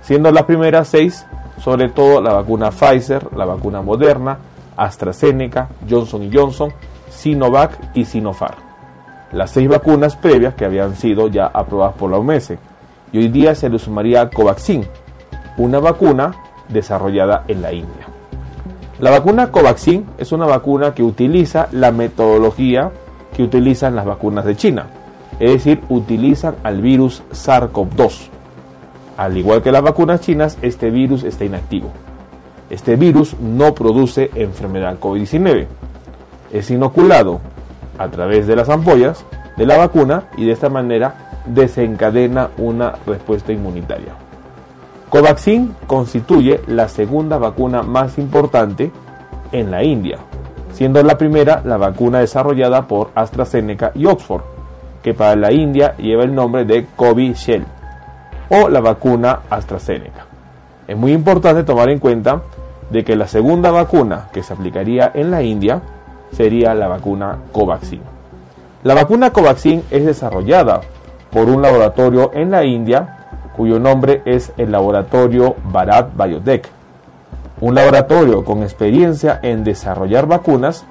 [0.00, 1.26] siendo las primeras seis,
[1.58, 4.38] sobre todo la vacuna Pfizer, la vacuna Moderna,
[4.76, 6.72] AstraZeneca, Johnson Johnson,
[7.10, 8.56] Sinovac y Sinopharm.
[9.32, 12.54] Las seis vacunas previas que habían sido ya aprobadas por la OMS.
[13.12, 14.86] Y hoy día se le sumaría Covaxin,
[15.58, 16.34] una vacuna
[16.68, 18.15] desarrollada en la India.
[18.98, 22.92] La vacuna Covaxin es una vacuna que utiliza la metodología
[23.36, 24.86] que utilizan las vacunas de China,
[25.38, 28.28] es decir, utilizan al virus SARS-CoV-2.
[29.18, 31.90] Al igual que las vacunas chinas, este virus está inactivo.
[32.70, 35.66] Este virus no produce enfermedad COVID-19.
[36.50, 37.40] Es inoculado
[37.98, 39.26] a través de las ampollas
[39.58, 44.25] de la vacuna y de esta manera desencadena una respuesta inmunitaria.
[45.16, 48.92] Covaxin constituye la segunda vacuna más importante
[49.50, 50.18] en la India,
[50.74, 54.42] siendo la primera la vacuna desarrollada por AstraZeneca y Oxford,
[55.02, 57.64] que para la India lleva el nombre de Covishield
[58.50, 60.26] o la vacuna AstraZeneca.
[60.86, 62.42] Es muy importante tomar en cuenta
[62.90, 65.80] de que la segunda vacuna que se aplicaría en la India
[66.32, 68.02] sería la vacuna Covaxin.
[68.82, 70.82] La vacuna Covaxin es desarrollada
[71.30, 73.15] por un laboratorio en la India
[73.56, 76.68] cuyo nombre es el laboratorio Bharat Biotech,
[77.60, 80.84] un laboratorio con experiencia en desarrollar vacunas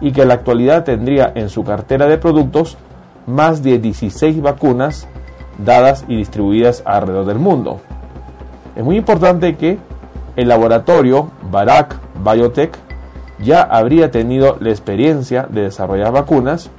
[0.00, 2.78] y que en la actualidad tendría en su cartera de productos
[3.26, 5.08] más de 16 vacunas
[5.58, 7.80] dadas y distribuidas alrededor del mundo.
[8.76, 9.78] Es muy importante que
[10.36, 12.76] el laboratorio Bharat Biotech
[13.40, 16.70] ya habría tenido la experiencia de desarrollar vacunas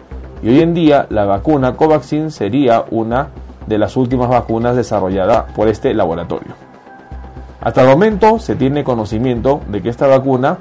[0.41, 3.29] y hoy en día la vacuna Covaxin sería una
[3.67, 6.53] de las últimas vacunas desarrolladas por este laboratorio.
[7.61, 10.57] Hasta el momento se tiene conocimiento de que esta vacuna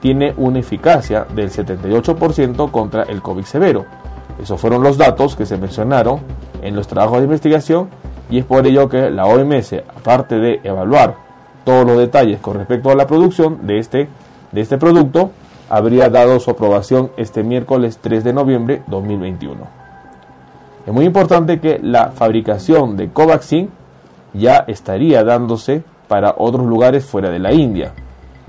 [0.00, 3.86] tiene una eficacia del 78% contra el COVID severo.
[4.42, 6.20] Esos fueron los datos que se mencionaron
[6.62, 7.88] en los trabajos de investigación
[8.30, 11.16] y es por ello que la OMS, aparte de evaluar
[11.64, 14.08] todos los detalles con respecto a la producción de este,
[14.52, 15.30] de este producto,
[15.68, 19.77] habría dado su aprobación este miércoles 3 de noviembre 2021.
[20.88, 23.68] Es muy importante que la fabricación de Covaxin
[24.32, 27.92] ya estaría dándose para otros lugares fuera de la India.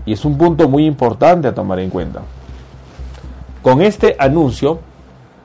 [0.06, 2.22] Y es un punto muy importante a tomar en cuenta.
[3.62, 4.80] Con este anuncio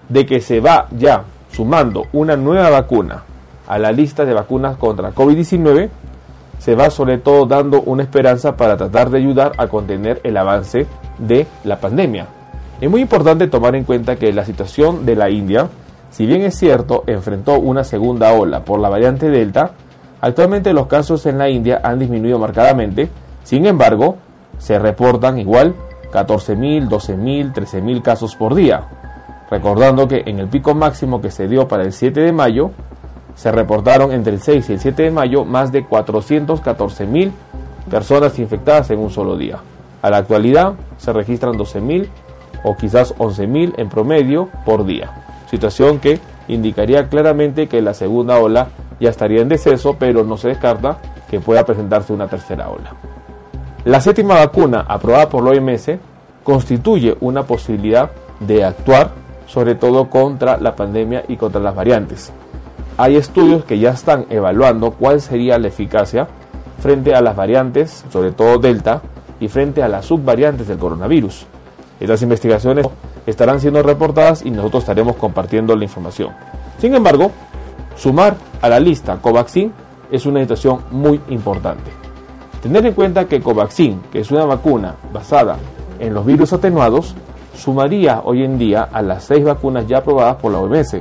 [0.09, 3.25] de que se va ya sumando una nueva vacuna
[3.67, 5.89] a la lista de vacunas contra COVID-19,
[6.61, 10.87] se va sobre todo dando una esperanza para tratar de ayudar a contener el avance
[11.19, 12.29] de la pandemia.
[12.81, 15.69] Es muy importante tomar en cuenta que la situación de la India
[16.15, 19.73] si bien es cierto, enfrentó una segunda ola por la variante Delta,
[20.21, 23.11] actualmente los casos en la India han disminuido marcadamente,
[23.43, 24.19] sin embargo,
[24.59, 25.75] se reportan igual
[26.13, 28.85] 14.000, 12.000, 13.000 casos por día,
[29.51, 32.71] recordando que en el pico máximo que se dio para el 7 de mayo,
[33.35, 37.33] se reportaron entre el 6 y el 7 de mayo más de 414.000
[37.91, 39.59] personas infectadas en un solo día.
[40.01, 42.07] A la actualidad se registran 12.000
[42.63, 45.24] o quizás 11.000 en promedio por día
[45.55, 48.69] situación que indicaría claramente que la segunda ola
[49.01, 50.99] ya estaría en deceso, pero no se descarta
[51.31, 52.95] que pueda presentarse una tercera ola.
[53.85, 55.91] La séptima vacuna aprobada por la OMS
[56.43, 59.11] constituye una posibilidad de actuar
[59.47, 62.33] sobre todo contra la pandemia y contra las variantes.
[62.97, 66.27] Hay estudios que ya están evaluando cuál sería la eficacia
[66.81, 69.03] frente a las variantes, sobre todo Delta,
[69.41, 71.47] y frente a las subvariantes del coronavirus.
[72.01, 72.87] Estas investigaciones
[73.27, 76.31] estarán siendo reportadas y nosotros estaremos compartiendo la información.
[76.79, 77.31] Sin embargo,
[77.97, 79.73] sumar a la lista Covaxin
[80.11, 81.91] es una situación muy importante.
[82.63, 85.57] Tener en cuenta que Covaxin, que es una vacuna basada
[85.99, 87.15] en los virus atenuados,
[87.55, 90.97] sumaría hoy en día a las seis vacunas ya aprobadas por la OMS.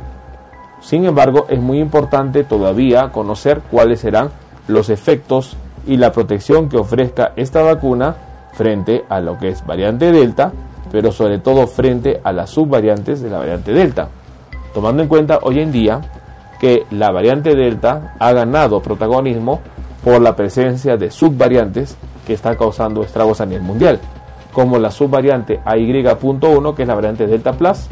[0.82, 4.30] Sin embargo, es muy importante todavía conocer cuáles serán
[4.68, 5.56] los efectos
[5.88, 8.16] y la protección que ofrezca esta vacuna
[8.54, 10.52] frente a lo que es variante Delta,
[10.94, 14.10] pero sobre todo frente a las subvariantes de la variante Delta.
[14.76, 16.02] Tomando en cuenta hoy en día
[16.60, 19.60] que la variante Delta ha ganado protagonismo
[20.04, 24.00] por la presencia de subvariantes que están causando estragos a nivel mundial,
[24.54, 27.88] como la subvariante AY.1 que es la variante Delta Plus,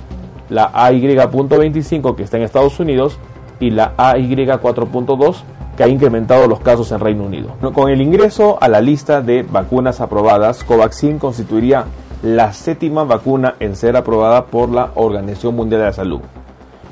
[0.50, 3.18] la AY.25 que está en Estados Unidos
[3.60, 5.38] y la AY4.2
[5.76, 7.56] que ha incrementado los casos en Reino Unido.
[7.74, 11.86] Con el ingreso a la lista de vacunas aprobadas, Covaxin constituiría
[12.24, 16.22] la séptima vacuna en ser aprobada por la Organización Mundial de la Salud.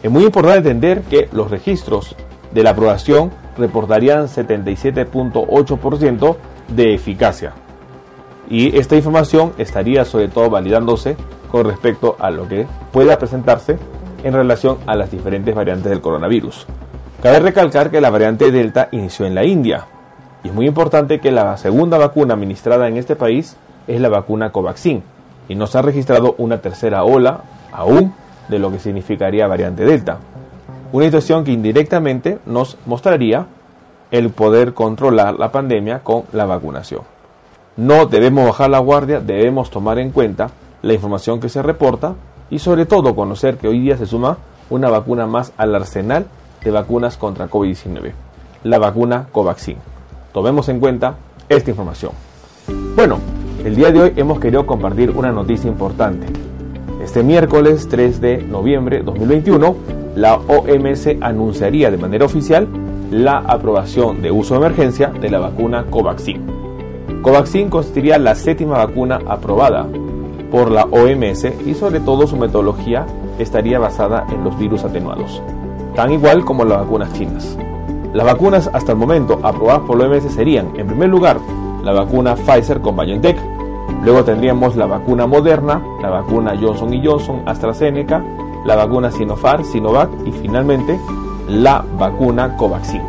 [0.02, 2.16] Es muy importante entender que los registros
[2.52, 6.36] de la aprobación reportarían 77.8%
[6.70, 7.54] de eficacia.
[8.50, 11.16] Y esta información estaría sobre todo validándose
[11.52, 13.78] con respecto a lo que pueda presentarse
[14.24, 16.66] en relación a las diferentes variantes del coronavirus.
[17.22, 19.86] Cabe recalcar que la variante Delta inició en la India
[20.44, 23.56] y es muy importante que la segunda vacuna administrada en este país
[23.88, 25.04] es la vacuna Covaxin
[25.50, 27.42] y no se ha registrado una tercera ola
[27.74, 28.14] aún
[28.48, 30.20] de lo que significaría variante Delta.
[30.94, 33.48] Una situación que indirectamente nos mostraría
[34.12, 37.02] el poder controlar la pandemia con la vacunación.
[37.78, 40.50] No debemos bajar la guardia, debemos tomar en cuenta
[40.82, 42.16] la información que se reporta
[42.50, 44.38] y sobre todo conocer que hoy día se suma
[44.70, 46.26] una vacuna más al arsenal
[46.64, 48.12] de vacunas contra COVID-19,
[48.64, 49.78] la vacuna Covaxin.
[50.34, 51.16] Tomemos en cuenta
[51.48, 52.12] esta información.
[52.96, 53.20] Bueno,
[53.66, 56.28] el día de hoy hemos querido compartir una noticia importante.
[57.04, 59.76] Este miércoles 3 de noviembre de 2021,
[60.16, 62.68] la OMS anunciaría de manera oficial
[63.12, 66.42] la aprobación de uso de emergencia de la vacuna Covaxin.
[67.22, 69.88] Covaxin constituiría la séptima vacuna aprobada
[70.52, 73.06] por la OMS y sobre todo su metodología
[73.40, 75.42] estaría basada en los virus atenuados
[76.00, 77.58] tan igual como las vacunas chinas.
[78.14, 81.40] Las vacunas hasta el momento aprobadas por la OMS serían, en primer lugar,
[81.92, 83.36] la vacuna Pfizer con BioNTech,
[84.04, 88.24] luego tendríamos la vacuna Moderna, la vacuna Johnson Johnson, AstraZeneca,
[88.64, 91.00] la vacuna Sinopharm, Sinovac y finalmente
[91.48, 93.02] la vacuna Covaxin.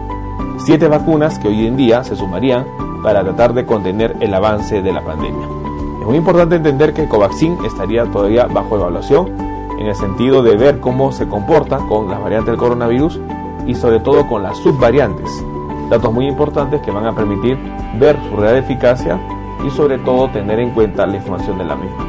[0.57, 2.64] Siete vacunas que hoy en día se sumarían
[3.03, 5.47] para tratar de contener el avance de la pandemia.
[6.01, 9.28] Es muy importante entender que Covaxin estaría todavía bajo evaluación
[9.78, 13.20] en el sentido de ver cómo se comporta con las variantes del coronavirus
[13.66, 15.45] y sobre todo con las subvariantes.
[15.91, 17.59] Datos muy importantes que van a permitir
[17.99, 19.20] ver su real eficacia
[19.66, 22.07] y sobre todo tener en cuenta la información de la misma.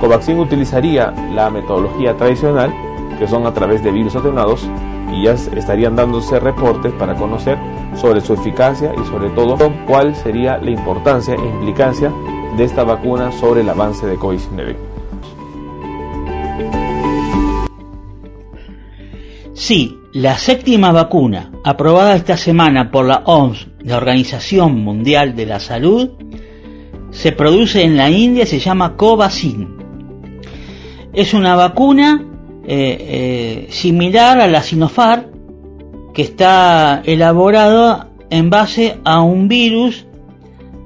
[0.00, 2.72] Covaxin utilizaría la metodología tradicional,
[3.18, 4.66] que son a través de virus atenuados,
[5.12, 7.58] y ya estarían dándose reportes para conocer
[7.96, 12.10] sobre su eficacia y sobre todo cuál sería la importancia e implicancia
[12.56, 14.76] de esta vacuna sobre el avance de COVID-19.
[19.54, 25.60] Sí, la séptima vacuna, aprobada esta semana por la OMS, la Organización Mundial de la
[25.60, 26.10] Salud,
[27.10, 29.76] se produce en la India y se llama Covaxin.
[31.12, 32.24] Es una vacuna
[32.66, 35.26] eh, eh, similar a la Sinopharm,
[36.14, 40.06] que está elaborada en base a un virus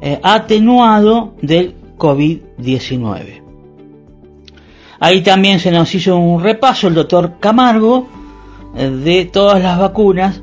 [0.00, 3.42] eh, atenuado del COVID-19.
[4.98, 8.21] Ahí también se nos hizo un repaso el doctor Camargo
[8.74, 10.42] de todas las vacunas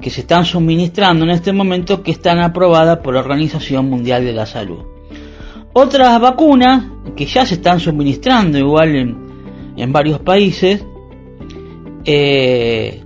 [0.00, 4.32] que se están suministrando en este momento que están aprobadas por la Organización Mundial de
[4.32, 4.84] la Salud.
[5.72, 6.84] Otras vacunas
[7.16, 8.94] que ya se están suministrando igual
[9.76, 10.84] en, varios países
[12.04, 13.02] eh,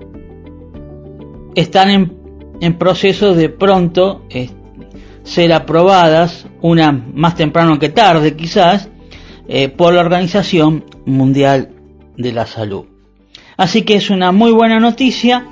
[1.54, 2.12] están
[2.60, 4.50] en, proceso de pronto eh,
[5.22, 8.88] ser aprobadas, una más temprano que tarde quizás,
[9.48, 11.70] eh, por la Organización Mundial
[12.16, 12.91] de la Salud.
[13.56, 15.46] Así que es una muy buena noticia,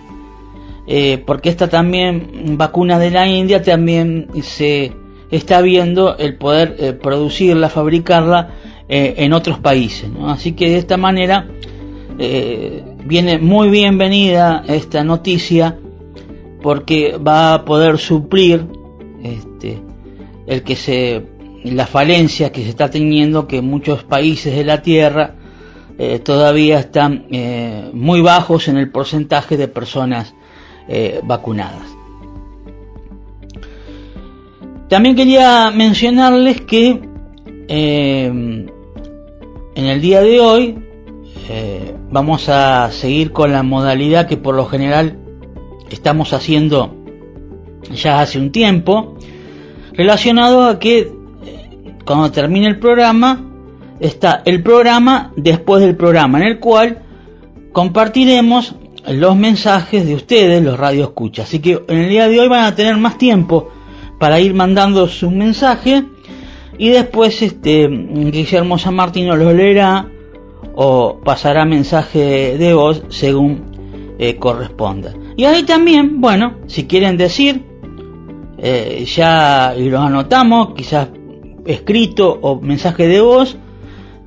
[0.86, 4.92] eh, porque esta también vacuna de la India también se
[5.30, 8.54] está viendo el poder eh, producirla, fabricarla
[8.88, 10.10] eh, en otros países.
[10.26, 11.48] Así que de esta manera
[13.06, 15.78] viene muy bienvenida esta noticia
[16.60, 18.66] porque va a poder suplir
[19.22, 19.80] este,
[20.46, 21.24] el que se
[21.64, 25.36] la falencia que se está teniendo que muchos países de la tierra
[26.02, 30.34] eh, todavía están eh, muy bajos en el porcentaje de personas
[30.88, 31.94] eh, vacunadas.
[34.88, 36.98] También quería mencionarles que
[37.68, 38.70] en
[39.76, 40.78] el día de hoy
[42.10, 45.18] vamos a seguir con la modalidad que por lo general
[45.90, 46.96] estamos haciendo
[47.92, 49.18] ya hace un tiempo,
[49.92, 51.12] relacionado a que
[52.06, 53.49] cuando termine el programa
[54.00, 57.02] está el programa después del programa, en el cual
[57.72, 58.74] compartiremos
[59.08, 62.74] los mensajes de ustedes, los escucha Así que en el día de hoy van a
[62.74, 63.70] tener más tiempo
[64.18, 66.04] para ir mandando su mensaje
[66.78, 70.08] y después este Guillermo San Martino lo leerá
[70.74, 75.14] o pasará mensaje de voz según eh, corresponda.
[75.36, 77.64] Y ahí también, bueno, si quieren decir,
[78.58, 81.08] eh, ya los anotamos, quizás
[81.66, 83.56] escrito o mensaje de voz,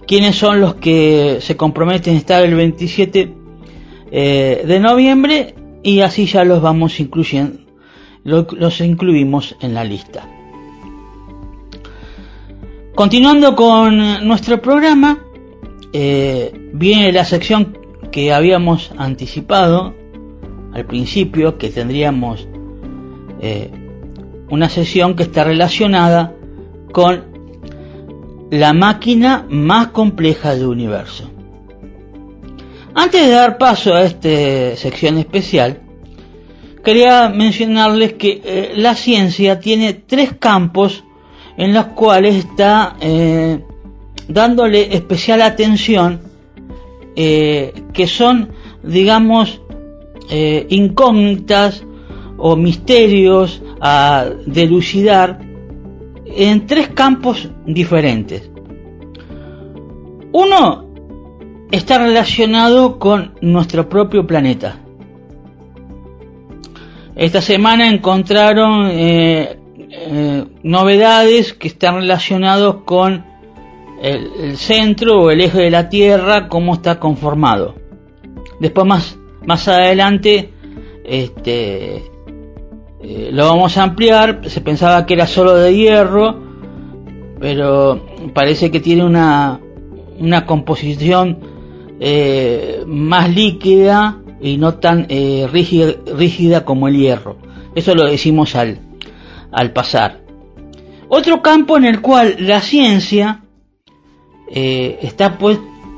[0.08, 3.34] quiénes son los que se comprometen a estar el 27
[4.12, 7.60] eh, de noviembre y así ya los vamos incluyendo,
[8.24, 10.28] los incluimos en la lista.
[12.96, 15.20] Continuando con nuestro programa,
[15.92, 17.78] eh, viene la sección
[18.12, 19.94] que habíamos anticipado
[20.74, 22.48] al principio, que tendríamos
[23.42, 23.72] eh,
[24.50, 26.36] una sesión que está relacionada
[26.92, 27.33] con
[28.54, 31.28] la máquina más compleja del universo.
[32.94, 35.82] Antes de dar paso a esta sección especial,
[36.84, 41.04] quería mencionarles que eh, la ciencia tiene tres campos
[41.58, 43.60] en los cuales está eh,
[44.28, 46.22] dándole especial atención,
[47.16, 48.50] eh, que son,
[48.84, 49.62] digamos,
[50.70, 51.84] incógnitas
[52.38, 55.53] o misterios a delucidar
[56.26, 58.50] en tres campos diferentes.
[60.32, 60.94] Uno
[61.72, 64.78] está relacionado con nuestro propio planeta.
[67.16, 69.60] Esta semana encontraron eh,
[69.92, 73.24] eh, novedades que están relacionados con
[74.02, 77.76] el, centro o el eje de la Tierra, cómo está conformado.
[78.60, 80.52] Después más, más adelante
[81.04, 82.04] este,
[83.04, 84.42] eh, lo vamos a ampliar.
[84.50, 86.40] Se pensaba que era solo de hierro,
[87.40, 89.60] pero parece que tiene una,
[90.20, 91.52] una composición
[92.86, 97.38] más líquida y no tan eh, rígida, rígida, como el hierro.
[97.76, 98.78] Eso lo decimos al,
[99.52, 100.20] al pasar.
[101.08, 103.46] Otro campo en el cual la ciencia
[104.52, 105.38] eh, está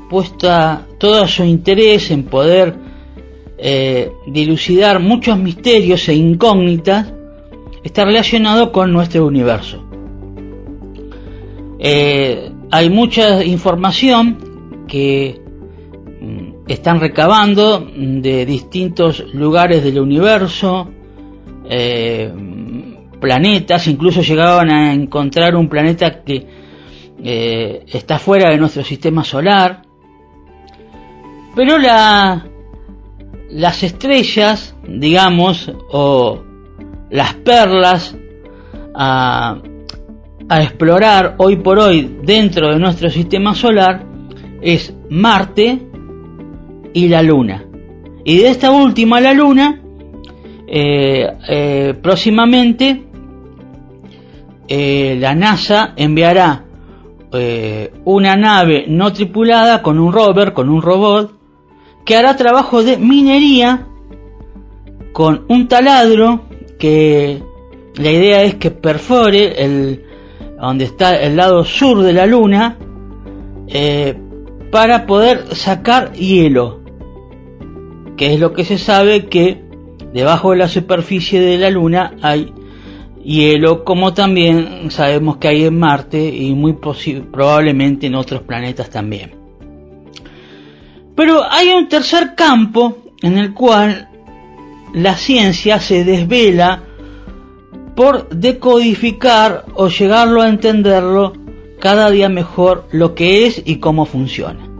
[0.08, 2.85] puesta todo su interés en poder
[3.58, 7.12] eh, dilucidar muchos misterios e incógnitas
[7.82, 9.82] está relacionado con nuestro universo.
[12.70, 15.40] hay mucha información que
[16.66, 20.90] están recabando de distintos lugares del universo,
[21.68, 22.32] eh,
[23.20, 26.46] planetas, incluso llegaban a encontrar un planeta que
[27.22, 29.82] eh, está fuera de nuestro sistema solar.
[31.54, 32.46] Pero la,
[33.50, 36.42] las estrellas, digamos, o
[37.10, 38.16] las perlas
[38.94, 39.58] a,
[40.48, 44.06] explorar hoy por hoy dentro de nuestro sistema solar
[44.62, 45.80] es Marte,
[46.96, 47.62] y la Luna.
[48.24, 49.82] Y de esta última, la Luna,
[50.66, 53.02] eh, eh, próximamente
[54.66, 56.62] eh, la NASA enviará
[58.06, 61.35] una nave no tripulada con un rover, con un robot,
[62.06, 63.86] que hará trabajo de minería
[65.12, 66.46] con un taladro
[66.78, 67.42] que
[67.96, 70.04] la idea es que perfore el
[70.58, 72.78] donde está el lado sur de la luna
[74.70, 76.80] para poder sacar hielo
[78.16, 79.62] que es lo que se sabe que
[80.12, 82.52] debajo de la superficie de la Luna hay
[83.22, 86.74] hielo, como también sabemos que hay en Marte y muy
[87.30, 89.35] probablemente en otros planetas también.
[91.16, 94.08] Pero hay un tercer campo en el cual
[94.94, 96.82] la ciencia se desvela
[97.96, 101.32] por decodificar o llegarlo a entenderlo
[101.80, 104.76] cada día mejor lo que es y cómo funciona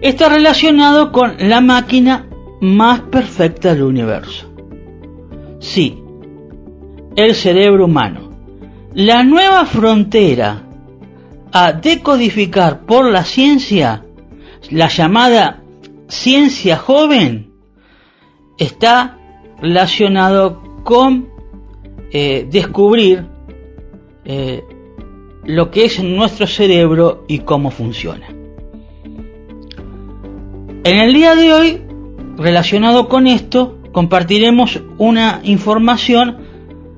[0.00, 2.26] está relacionado con la máquina
[2.60, 4.46] más perfecta del universo.
[5.58, 6.02] Sí,
[7.16, 8.30] el cerebro humano.
[8.94, 10.62] La nueva frontera
[11.52, 14.04] a decodificar por la ciencia,
[14.70, 15.62] la llamada
[16.08, 17.52] ciencia joven,
[18.58, 19.18] está
[19.60, 21.28] relacionado con
[22.12, 23.26] eh, descubrir
[24.24, 24.62] eh,
[25.44, 28.28] lo que es nuestro cerebro y cómo funciona.
[30.82, 31.82] En el día de hoy,
[32.36, 36.38] relacionado con esto, compartiremos una información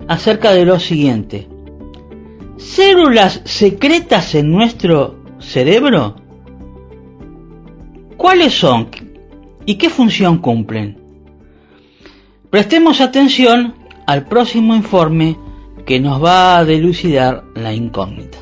[0.08, 1.48] acerca de lo siguiente.
[2.56, 6.21] ¿Células secretas en nuestro cerebro?
[8.22, 8.88] ¿Cuáles son
[9.66, 10.96] y qué función cumplen?
[12.50, 13.74] Prestemos atención
[14.06, 15.36] al próximo informe
[15.84, 18.38] que nos va a delucidar la incógnita.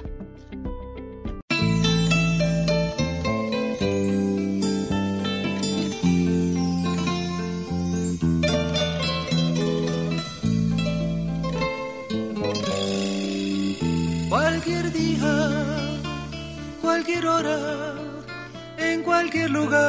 [14.28, 15.98] Cualquier día,
[16.82, 17.99] cualquier hora,
[19.00, 19.80] en cualquier lugar,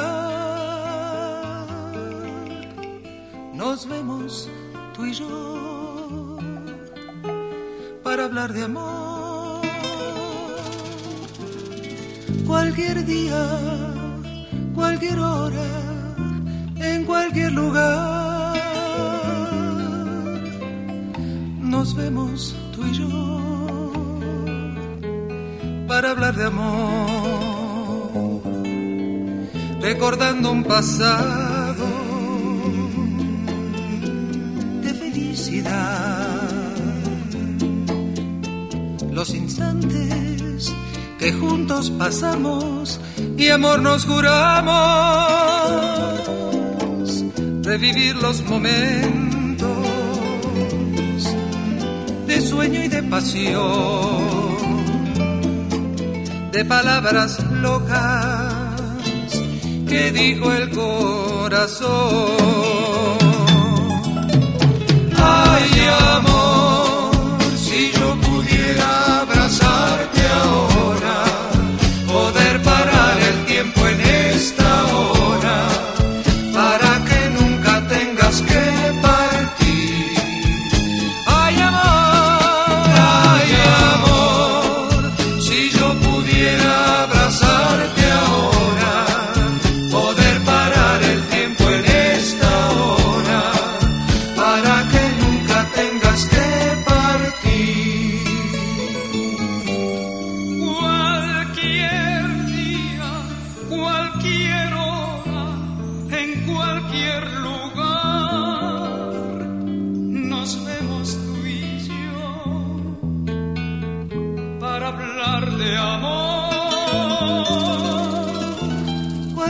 [3.54, 4.50] nos vemos
[4.96, 6.38] tú y yo
[8.04, 9.62] para hablar de amor.
[12.48, 13.42] Cualquier día,
[14.74, 15.70] cualquier hora,
[16.78, 18.58] en cualquier lugar,
[21.60, 23.92] nos vemos tú y yo
[25.88, 27.41] para hablar de amor,
[29.82, 31.88] recordando un pasado
[34.84, 36.48] de felicidad,
[39.12, 40.72] los instantes
[41.18, 43.00] que juntos pasamos
[43.38, 44.72] y amor nos juramos,
[47.64, 49.70] revivir los momentos
[52.28, 54.52] de sueño y de pasión
[56.52, 58.41] de palabras locas
[59.92, 61.90] que dijo el corazón.
[65.18, 65.72] Ay,
[66.16, 66.31] amor,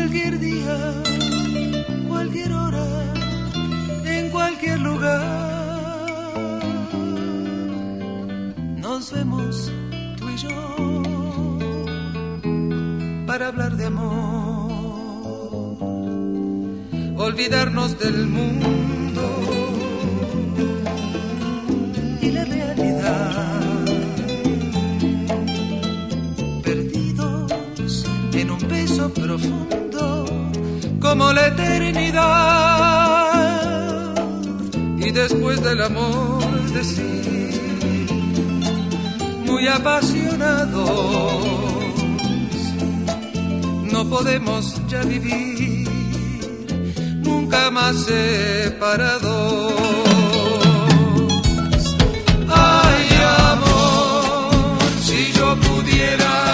[0.02, 0.78] Cualquier día,
[2.08, 2.88] cualquier hora,
[4.04, 5.22] en cualquier lugar,
[8.78, 9.72] nos vemos
[10.18, 11.04] tú y yo
[13.28, 14.72] para hablar de amor.
[17.18, 19.22] Olvidarnos del mundo
[22.24, 23.71] y la realidad.
[31.12, 32.24] Como la eternidad.
[34.98, 36.42] Y después del amor
[36.72, 38.00] decir,
[39.46, 40.86] muy apasionados,
[43.92, 45.90] no podemos ya vivir
[47.26, 49.74] nunca más separados.
[52.48, 53.08] Ay,
[53.52, 56.51] amor, si yo pudiera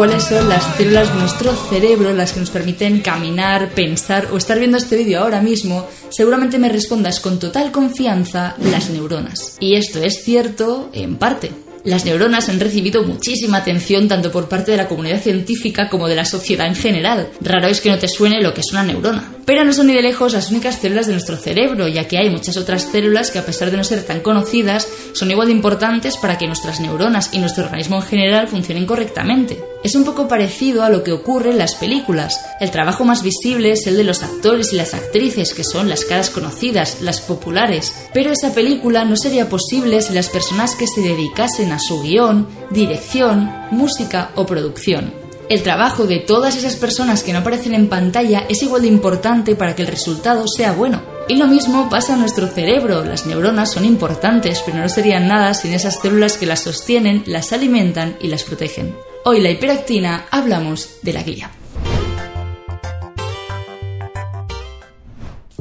[0.00, 4.58] cuáles son las células de nuestro cerebro las que nos permiten caminar, pensar o estar
[4.58, 9.58] viendo este vídeo ahora mismo, seguramente me respondas con total confianza las neuronas.
[9.60, 11.50] Y esto es cierto en parte.
[11.84, 16.16] Las neuronas han recibido muchísima atención tanto por parte de la comunidad científica como de
[16.16, 17.28] la sociedad en general.
[17.42, 19.34] Raro es que no te suene lo que es una neurona.
[19.44, 22.30] Pero no son ni de lejos las únicas células de nuestro cerebro, ya que hay
[22.30, 26.16] muchas otras células que a pesar de no ser tan conocidas, son igual de importantes
[26.16, 29.58] para que nuestras neuronas y nuestro organismo en general funcionen correctamente.
[29.82, 32.38] Es un poco parecido a lo que ocurre en las películas.
[32.60, 36.04] El trabajo más visible es el de los actores y las actrices, que son las
[36.04, 37.94] caras conocidas, las populares.
[38.12, 42.46] Pero esa película no sería posible si las personas que se dedicasen a su guion,
[42.70, 45.19] dirección, música o producción.
[45.50, 49.56] El trabajo de todas esas personas que no aparecen en pantalla es igual de importante
[49.56, 51.02] para que el resultado sea bueno.
[51.26, 53.04] Y lo mismo pasa a nuestro cerebro.
[53.04, 57.52] Las neuronas son importantes, pero no serían nada sin esas células que las sostienen, las
[57.52, 58.94] alimentan y las protegen.
[59.24, 61.50] Hoy la hiperactina hablamos de la guía.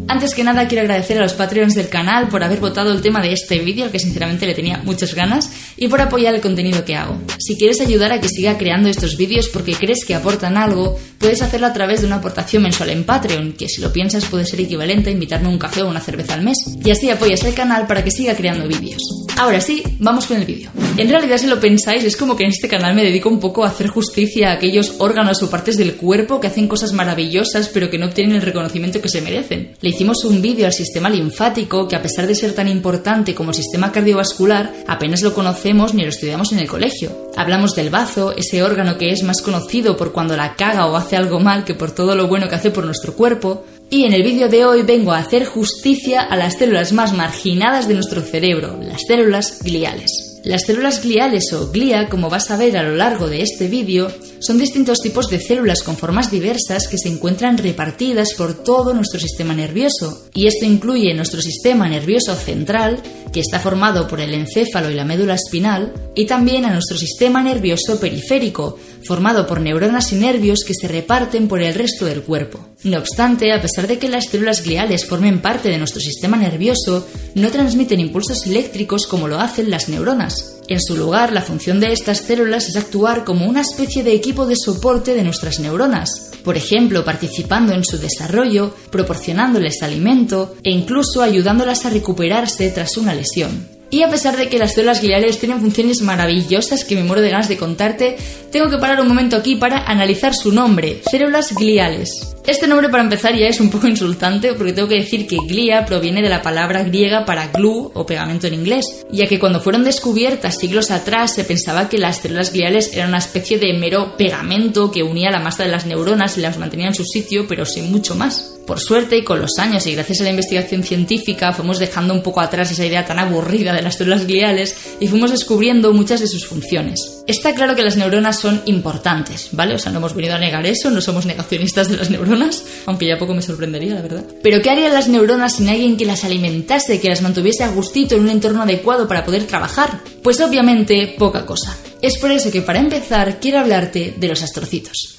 [0.10, 3.22] Antes que nada quiero agradecer a los Patreons del canal por haber votado el tema
[3.22, 6.84] de este vídeo, al que sinceramente le tenía muchas ganas, y por apoyar el contenido
[6.84, 7.18] que hago.
[7.40, 11.42] Si quieres ayudar a que siga creando estos vídeos porque crees que aportan algo, puedes
[11.42, 14.60] hacerlo a través de una aportación mensual en Patreon, que si lo piensas puede ser
[14.60, 17.88] equivalente a invitarme un café o una cerveza al mes, y así apoyas el canal
[17.88, 19.02] para que siga creando vídeos.
[19.38, 20.70] Ahora sí, vamos con el vídeo.
[20.98, 23.64] En realidad, si lo pensáis, es como que en este canal me dedico un poco
[23.64, 27.90] a hacer justicia a aquellos órganos o partes del cuerpo que hacen cosas maravillosas pero
[27.90, 29.76] que no obtienen el reconocimiento que se merecen.
[29.80, 33.52] Le hicimos un vídeo al sistema linfático que a pesar de ser tan importante como
[33.52, 37.32] el sistema cardiovascular, apenas lo conocemos ni lo estudiamos en el colegio.
[37.38, 41.16] Hablamos del bazo, ese órgano que es más conocido por cuando la caga o hace
[41.16, 44.24] algo mal que por todo lo bueno que hace por nuestro cuerpo, y en el
[44.24, 48.80] vídeo de hoy vengo a hacer justicia a las células más marginadas de nuestro cerebro,
[48.82, 50.40] las células gliales.
[50.44, 54.10] Las células gliales o glía, como vas a ver a lo largo de este vídeo,
[54.40, 59.20] son distintos tipos de células con formas diversas que se encuentran repartidas por todo nuestro
[59.20, 60.28] sistema nervioso.
[60.34, 63.02] Y esto incluye nuestro sistema nervioso central,
[63.32, 67.42] que está formado por el encéfalo y la médula espinal, y también a nuestro sistema
[67.42, 72.60] nervioso periférico, formado por neuronas y nervios que se reparten por el resto del cuerpo.
[72.84, 77.08] No obstante, a pesar de que las células gliales formen parte de nuestro sistema nervioso,
[77.36, 80.59] no transmiten impulsos eléctricos como lo hacen las neuronas.
[80.70, 84.46] En su lugar, la función de estas células es actuar como una especie de equipo
[84.46, 91.24] de soporte de nuestras neuronas, por ejemplo, participando en su desarrollo, proporcionándoles alimento e incluso
[91.24, 93.68] ayudándolas a recuperarse tras una lesión.
[93.90, 97.32] Y a pesar de que las células gliales tienen funciones maravillosas que me muero de
[97.32, 98.18] ganas de contarte,
[98.52, 102.36] tengo que parar un momento aquí para analizar su nombre, células gliales.
[102.50, 105.86] Este nombre para empezar ya es un poco insultante porque tengo que decir que glia
[105.86, 109.84] proviene de la palabra griega para glue o pegamento en inglés, ya que cuando fueron
[109.84, 114.90] descubiertas siglos atrás se pensaba que las células gliales eran una especie de mero pegamento
[114.90, 117.92] que unía la masa de las neuronas y las mantenía en su sitio, pero sin
[117.92, 118.56] mucho más.
[118.66, 122.22] Por suerte y con los años y gracias a la investigación científica fuimos dejando un
[122.22, 126.28] poco atrás esa idea tan aburrida de las células gliales y fuimos descubriendo muchas de
[126.28, 127.24] sus funciones.
[127.26, 129.74] Está claro que las neuronas son importantes, ¿vale?
[129.74, 132.39] O sea, no hemos venido a negar eso, no somos negacionistas de las neuronas,
[132.86, 134.26] aunque ya poco me sorprendería, la verdad.
[134.42, 138.16] Pero ¿qué harían las neuronas sin alguien que las alimentase, que las mantuviese a gustito
[138.16, 140.02] en un entorno adecuado para poder trabajar?
[140.24, 141.78] Pues obviamente poca cosa.
[142.02, 145.19] Es por eso que para empezar quiero hablarte de los astrocitos.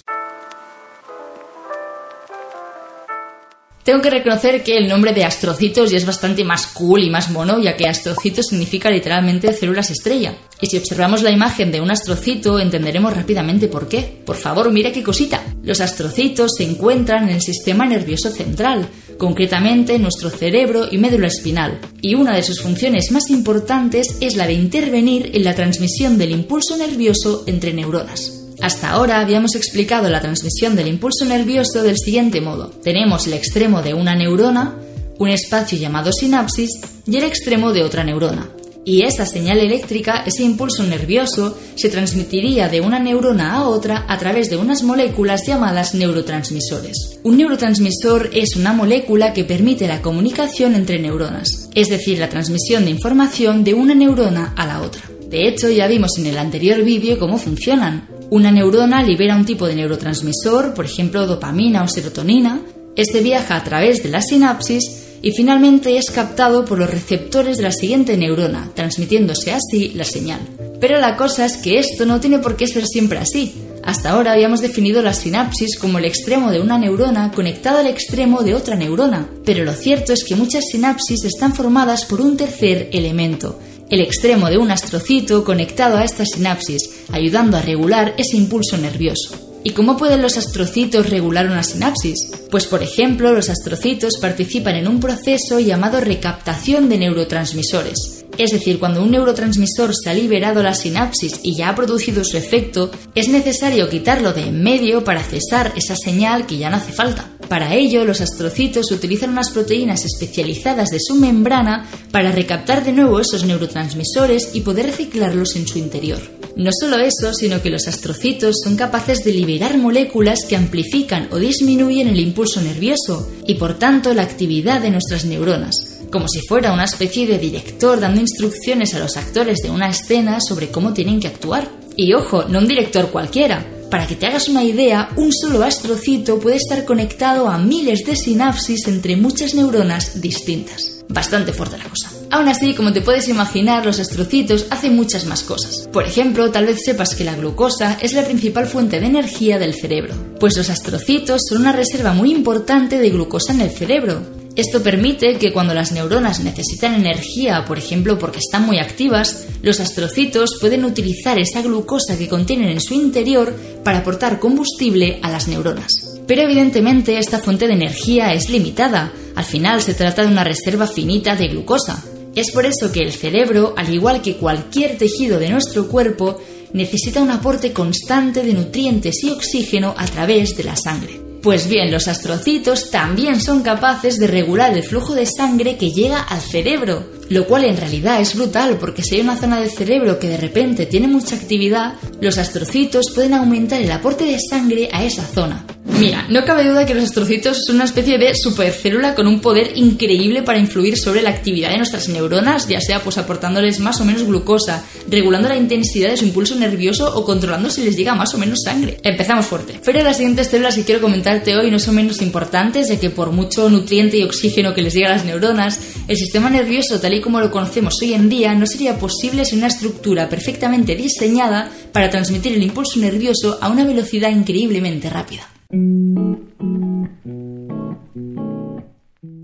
[3.91, 7.29] Tengo que reconocer que el nombre de astrocitos ya es bastante más cool y más
[7.29, 10.33] mono, ya que astrocitos significa literalmente células estrella.
[10.61, 14.23] Y si observamos la imagen de un astrocito, entenderemos rápidamente por qué.
[14.25, 15.43] Por favor, mira qué cosita.
[15.65, 18.89] Los astrocitos se encuentran en el sistema nervioso central,
[19.19, 21.81] concretamente en nuestro cerebro y médula espinal.
[22.01, 26.31] Y una de sus funciones más importantes es la de intervenir en la transmisión del
[26.31, 28.50] impulso nervioso entre neuronas.
[28.63, 32.69] Hasta ahora habíamos explicado la transmisión del impulso nervioso del siguiente modo.
[32.69, 34.77] Tenemos el extremo de una neurona,
[35.19, 36.71] un espacio llamado sinapsis
[37.07, 38.49] y el extremo de otra neurona.
[38.85, 44.19] Y esa señal eléctrica, ese impulso nervioso, se transmitiría de una neurona a otra a
[44.19, 47.21] través de unas moléculas llamadas neurotransmisores.
[47.23, 52.85] Un neurotransmisor es una molécula que permite la comunicación entre neuronas, es decir, la transmisión
[52.85, 55.03] de información de una neurona a la otra.
[55.29, 58.09] De hecho, ya vimos en el anterior vídeo cómo funcionan.
[58.31, 62.61] Una neurona libera un tipo de neurotransmisor, por ejemplo dopamina o serotonina.
[62.95, 67.65] Este viaja a través de la sinapsis y finalmente es captado por los receptores de
[67.65, 70.41] la siguiente neurona, transmitiéndose así la señal.
[70.81, 73.53] Pero la cosa es que esto no tiene por qué ser siempre así.
[73.83, 78.43] Hasta ahora habíamos definido la sinapsis como el extremo de una neurona conectado al extremo
[78.43, 82.91] de otra neurona, pero lo cierto es que muchas sinapsis están formadas por un tercer
[82.93, 83.59] elemento,
[83.91, 89.51] el extremo de un astrocito conectado a esta sinapsis, ayudando a regular ese impulso nervioso.
[89.63, 92.31] ¿Y cómo pueden los astrocitos regular una sinapsis?
[92.51, 98.20] Pues por ejemplo, los astrocitos participan en un proceso llamado recaptación de neurotransmisores.
[98.39, 102.37] Es decir, cuando un neurotransmisor se ha liberado la sinapsis y ya ha producido su
[102.37, 106.93] efecto, es necesario quitarlo de en medio para cesar esa señal que ya no hace
[106.93, 107.31] falta.
[107.49, 113.19] Para ello, los astrocitos utilizan unas proteínas especializadas de su membrana para recaptar de nuevo
[113.19, 116.21] esos neurotransmisores y poder reciclarlos en su interior.
[116.57, 121.39] No solo eso, sino que los astrocitos son capaces de liberar moléculas que amplifican o
[121.39, 126.73] disminuyen el impulso nervioso y por tanto la actividad de nuestras neuronas, como si fuera
[126.73, 131.21] una especie de director dando instrucciones a los actores de una escena sobre cómo tienen
[131.21, 131.69] que actuar.
[131.97, 136.39] Y ojo, no un director cualquiera, para que te hagas una idea, un solo astrocito
[136.39, 141.03] puede estar conectado a miles de sinapsis entre muchas neuronas distintas.
[141.09, 142.09] Bastante fuerte la cosa.
[142.31, 145.89] Aún así, como te puedes imaginar, los astrocitos hacen muchas más cosas.
[145.93, 149.75] Por ejemplo, tal vez sepas que la glucosa es la principal fuente de energía del
[149.75, 154.23] cerebro, pues los astrocitos son una reserva muy importante de glucosa en el cerebro,
[154.57, 159.79] esto permite que cuando las neuronas necesitan energía, por ejemplo porque están muy activas, los
[159.79, 165.47] astrocitos pueden utilizar esa glucosa que contienen en su interior para aportar combustible a las
[165.47, 166.21] neuronas.
[166.27, 170.87] Pero evidentemente esta fuente de energía es limitada, al final se trata de una reserva
[170.87, 172.05] finita de glucosa.
[172.35, 176.41] Es por eso que el cerebro, al igual que cualquier tejido de nuestro cuerpo,
[176.73, 181.30] necesita un aporte constante de nutrientes y oxígeno a través de la sangre.
[181.43, 186.21] Pues bien, los astrocitos también son capaces de regular el flujo de sangre que llega
[186.21, 190.19] al cerebro, lo cual en realidad es brutal porque si hay una zona del cerebro
[190.19, 195.05] que de repente tiene mucha actividad, los astrocitos pueden aumentar el aporte de sangre a
[195.05, 195.65] esa zona.
[195.99, 199.77] Mira, no cabe duda que los astrocitos son una especie de supercélula con un poder
[199.77, 204.05] increíble para influir sobre la actividad de nuestras neuronas, ya sea pues aportándoles más o
[204.07, 208.33] menos glucosa, regulando la intensidad de su impulso nervioso o controlando si les llega más
[208.35, 208.97] o menos sangre.
[209.03, 209.79] Empezamos fuerte.
[209.85, 213.31] Pero las siguientes células que quiero comentarte hoy no son menos importantes, ya que por
[213.31, 217.20] mucho nutriente y oxígeno que les llega a las neuronas, el sistema nervioso tal y
[217.21, 222.11] como lo conocemos hoy en día no sería posible sin una estructura perfectamente diseñada para
[222.11, 225.47] transmitir el impulso nervioso a una velocidad increíblemente rápida.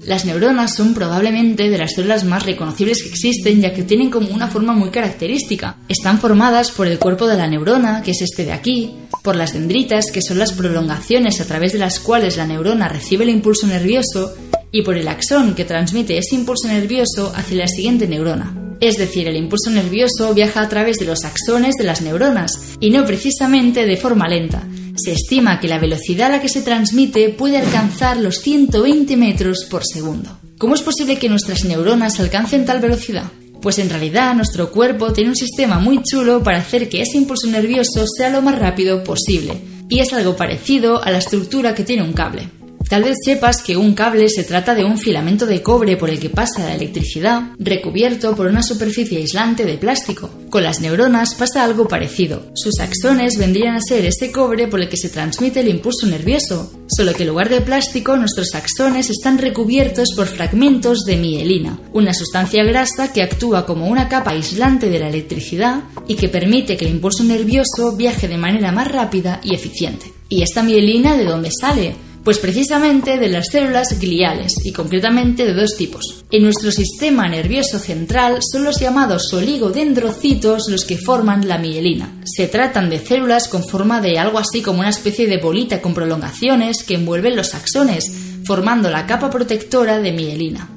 [0.06, 4.28] Las neuronas son probablemente de las células más reconocibles que existen ya que tienen como
[4.28, 5.78] una forma muy característica.
[5.88, 9.54] Están formadas por el cuerpo de la neurona, que es este de aquí, por las
[9.54, 13.66] dendritas, que son las prolongaciones a través de las cuales la neurona recibe el impulso
[13.66, 14.32] nervioso,
[14.72, 18.54] y por el axón, que transmite ese impulso nervioso hacia la siguiente neurona.
[18.80, 22.90] Es decir, el impulso nervioso viaja a través de los axones de las neuronas, y
[22.90, 27.30] no precisamente de forma lenta, se estima que la velocidad a la que se transmite
[27.30, 30.38] puede alcanzar los 120 metros por segundo.
[30.58, 33.24] ¿Cómo es posible que nuestras neuronas alcancen tal velocidad?
[33.60, 37.46] Pues en realidad nuestro cuerpo tiene un sistema muy chulo para hacer que ese impulso
[37.48, 42.02] nervioso sea lo más rápido posible, y es algo parecido a la estructura que tiene
[42.02, 42.48] un cable.
[42.88, 46.20] Tal vez sepas que un cable se trata de un filamento de cobre por el
[46.20, 50.30] que pasa la electricidad, recubierto por una superficie aislante de plástico.
[50.50, 52.46] Con las neuronas pasa algo parecido.
[52.54, 56.72] Sus axones vendrían a ser ese cobre por el que se transmite el impulso nervioso,
[56.86, 62.14] solo que en lugar de plástico nuestros axones están recubiertos por fragmentos de mielina, una
[62.14, 66.84] sustancia grasa que actúa como una capa aislante de la electricidad y que permite que
[66.84, 70.12] el impulso nervioso viaje de manera más rápida y eficiente.
[70.28, 72.05] ¿Y esta mielina de dónde sale?
[72.26, 76.24] Pues precisamente de las células gliales y concretamente de dos tipos.
[76.32, 82.20] En nuestro sistema nervioso central son los llamados oligodendrocitos los que forman la mielina.
[82.24, 85.94] Se tratan de células con forma de algo así como una especie de bolita con
[85.94, 88.10] prolongaciones que envuelven los axones,
[88.44, 90.75] formando la capa protectora de mielina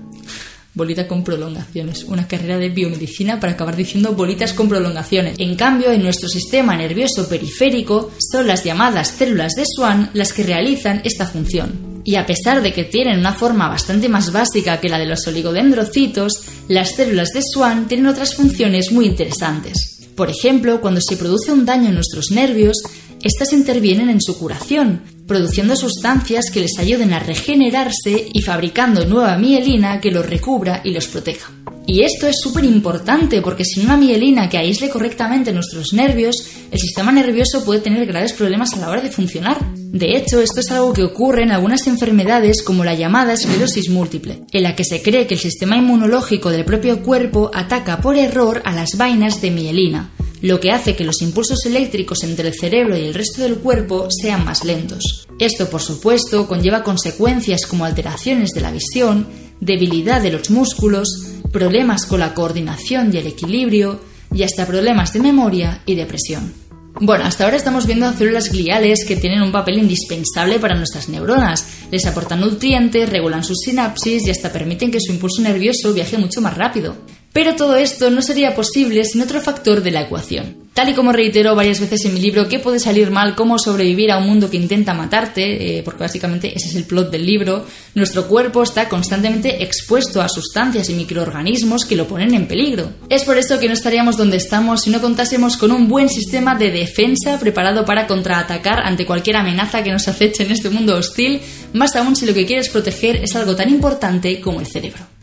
[0.80, 5.36] bolita con prolongaciones, una carrera de biomedicina para acabar diciendo bolitas con prolongaciones.
[5.38, 10.44] En cambio, en nuestro sistema nervioso periférico son las llamadas células de Swann las que
[10.44, 12.02] realizan esta función.
[12.06, 15.28] Y a pesar de que tienen una forma bastante más básica que la de los
[15.28, 20.08] oligodendrocitos, las células de Swann tienen otras funciones muy interesantes.
[20.16, 22.78] Por ejemplo, cuando se produce un daño en nuestros nervios,
[23.22, 29.38] estas intervienen en su curación, produciendo sustancias que les ayuden a regenerarse y fabricando nueva
[29.38, 31.52] mielina que los recubra y los proteja.
[31.86, 36.36] Y esto es súper importante porque sin una mielina que aísle correctamente nuestros nervios,
[36.70, 39.58] el sistema nervioso puede tener graves problemas a la hora de funcionar.
[39.76, 44.42] De hecho, esto es algo que ocurre en algunas enfermedades como la llamada esclerosis múltiple,
[44.52, 48.62] en la que se cree que el sistema inmunológico del propio cuerpo ataca por error
[48.66, 50.12] a las vainas de mielina,
[50.42, 54.08] lo que hace que los impulsos eléctricos entre el cerebro y el resto del cuerpo
[54.10, 55.28] sean más lentos.
[55.40, 59.28] Esto, por supuesto, conlleva consecuencias como alteraciones de la visión,
[59.60, 61.08] debilidad de los músculos,
[61.52, 64.00] problemas con la coordinación y el equilibrio,
[64.34, 66.54] y hasta problemas de memoria y depresión.
[67.02, 71.66] Bueno, hasta ahora estamos viendo células gliales que tienen un papel indispensable para nuestras neuronas.
[71.92, 76.42] Les aportan nutrientes, regulan sus sinapsis y hasta permiten que su impulso nervioso viaje mucho
[76.42, 76.96] más rápido.
[77.32, 80.70] Pero todo esto no sería posible sin otro factor de la ecuación.
[80.74, 83.36] Tal y como reitero varias veces en mi libro, ¿qué puede salir mal?
[83.36, 85.80] ¿Cómo sobrevivir a un mundo que intenta matarte?
[85.80, 87.66] Eh, porque básicamente ese es el plot del libro.
[87.96, 92.94] Nuestro cuerpo está constantemente expuesto a sustancias y microorganismos que lo ponen en peligro.
[93.10, 96.56] Es por eso que no estaríamos donde estamos si no contásemos con un buen sistema
[96.56, 101.42] de defensa preparado para contraatacar ante cualquier amenaza que nos aceche en este mundo hostil,
[101.74, 105.19] más aún si lo que quieres proteger es algo tan importante como el cerebro.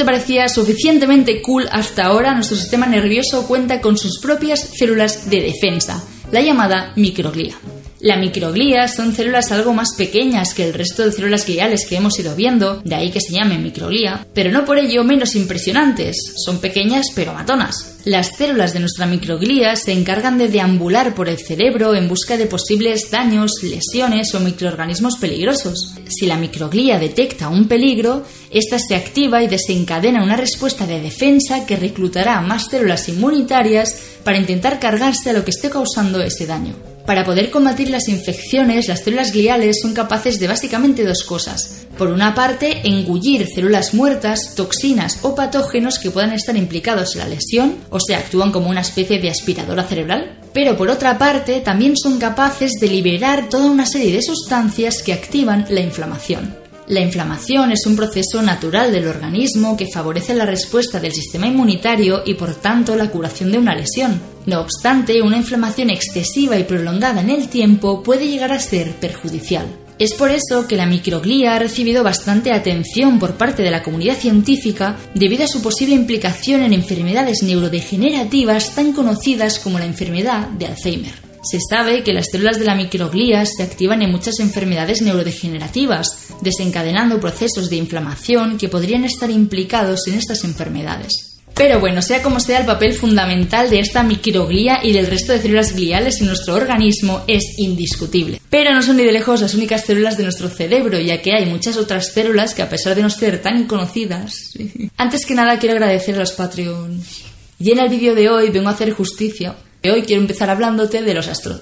[0.00, 5.42] Te parecía suficientemente cool hasta ahora, nuestro sistema nervioso cuenta con sus propias células de
[5.42, 7.54] defensa, la llamada microglía.
[8.00, 12.18] La microglía son células algo más pequeñas que el resto de células gliales que hemos
[12.18, 16.60] ido viendo, de ahí que se llamen microglía, pero no por ello menos impresionantes, son
[16.60, 17.98] pequeñas pero matonas.
[18.06, 22.46] Las células de nuestra microglía se encargan de deambular por el cerebro en busca de
[22.46, 25.96] posibles daños, lesiones o microorganismos peligrosos.
[26.08, 31.66] Si la microglía detecta un peligro, ésta se activa y desencadena una respuesta de defensa
[31.66, 33.94] que reclutará más células inmunitarias
[34.24, 36.89] para intentar cargarse a lo que esté causando ese daño.
[37.06, 41.86] Para poder combatir las infecciones, las células gliales son capaces de básicamente dos cosas.
[41.98, 47.28] Por una parte, engullir células muertas, toxinas o patógenos que puedan estar implicados en la
[47.28, 50.38] lesión, o sea, actúan como una especie de aspiradora cerebral.
[50.52, 55.12] Pero por otra parte, también son capaces de liberar toda una serie de sustancias que
[55.12, 56.59] activan la inflamación.
[56.90, 62.24] La inflamación es un proceso natural del organismo que favorece la respuesta del sistema inmunitario
[62.26, 64.20] y por tanto la curación de una lesión.
[64.46, 69.68] No obstante, una inflamación excesiva y prolongada en el tiempo puede llegar a ser perjudicial.
[70.00, 74.16] Es por eso que la microglía ha recibido bastante atención por parte de la comunidad
[74.16, 80.66] científica debido a su posible implicación en enfermedades neurodegenerativas tan conocidas como la enfermedad de
[80.66, 81.30] Alzheimer.
[81.42, 87.20] Se sabe que las células de la microglía se activan en muchas enfermedades neurodegenerativas, desencadenando
[87.20, 91.30] procesos de inflamación que podrían estar implicados en estas enfermedades.
[91.54, 95.42] Pero bueno, sea como sea, el papel fundamental de esta microglía y del resto de
[95.42, 98.40] células gliales en nuestro organismo es indiscutible.
[98.48, 101.44] Pero no son ni de lejos las únicas células de nuestro cerebro, ya que hay
[101.44, 104.54] muchas otras células que a pesar de no ser tan conocidas...
[104.96, 107.24] Antes que nada quiero agradecer a los Patreons.
[107.58, 111.14] Y en el vídeo de hoy vengo a hacer justicia Hoy quiero empezar hablándote de
[111.14, 111.60] los astros.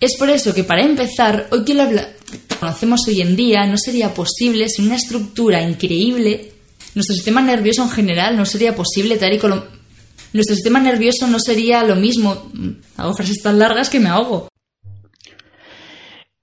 [0.00, 2.16] Es por eso que para empezar, hoy quiero hablar...
[2.58, 6.52] Conocemos hoy en día no sería posible sin una estructura increíble.
[6.94, 9.18] Nuestro sistema nervioso en general no sería posible.
[10.32, 12.50] Nuestro sistema nervioso no sería lo mismo.
[12.96, 14.48] Hago frases tan largas que me ahogo.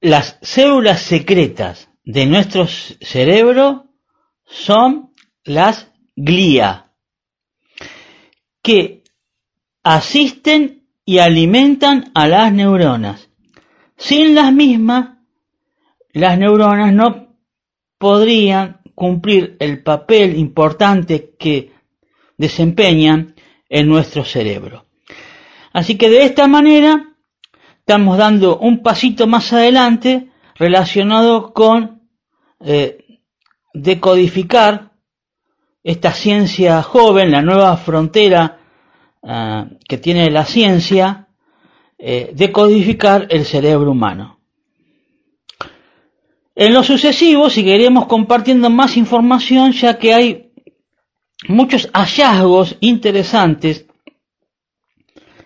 [0.01, 3.91] Las células secretas de nuestro cerebro
[4.45, 5.13] son
[5.43, 6.91] las glía,
[8.61, 9.03] que
[9.83, 10.78] asisten
[11.09, 13.29] y alimentan a las neuronas.
[13.97, 15.17] Sin las mismas,
[16.13, 17.35] las neuronas no
[17.97, 21.71] podrían cumplir el papel importante que
[22.37, 23.33] desempeñan
[23.67, 24.85] en nuestro cerebro.
[25.73, 27.15] Así que de esta manera
[27.79, 32.03] estamos dando un pasito más adelante relacionado con
[32.59, 33.19] eh,
[33.73, 34.91] decodificar
[35.81, 38.58] esta ciencia joven, la nueva frontera
[39.31, 41.27] Ah, que tiene la ciencia
[41.99, 44.39] eh, de codificar el cerebro humano.
[46.55, 50.51] En lo sucesivo seguiremos compartiendo más información ya que hay
[51.47, 53.85] muchos hallazgos interesantes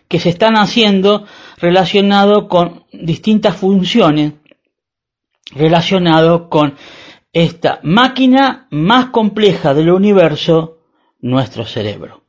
[0.07, 1.25] que se están haciendo
[1.57, 4.31] relacionados con distintas funciones
[5.53, 6.75] relacionados con
[7.34, 10.77] esta máquina más compleja del universo,
[11.19, 12.22] nuestro cerebro.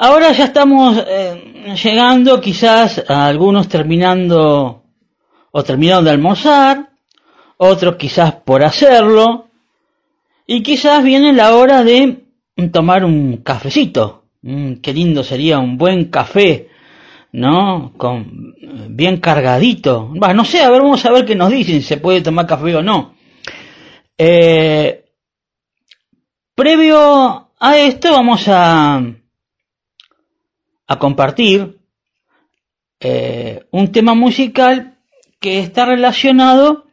[0.00, 4.84] Ahora ya estamos eh, llegando quizás a algunos terminando
[5.50, 6.90] o terminando de almorzar,
[7.56, 9.48] otros quizás por hacerlo,
[10.46, 12.26] y quizás viene la hora de
[12.70, 14.26] tomar un cafecito.
[14.42, 16.68] Mm, qué lindo sería un buen café,
[17.32, 17.92] ¿no?
[17.96, 18.54] Con
[18.90, 20.12] bien cargadito.
[20.14, 22.46] Va, no sé, a ver, vamos a ver qué nos dicen, si se puede tomar
[22.46, 23.16] café o no.
[24.16, 25.06] Eh,
[26.54, 29.02] previo a esto vamos a
[30.88, 31.78] a compartir
[33.00, 34.98] eh, un tema musical
[35.38, 36.86] que está relacionado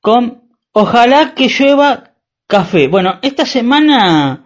[0.00, 0.44] con
[0.76, 2.14] Ojalá que llueva
[2.48, 2.88] café.
[2.88, 4.44] Bueno, esta semana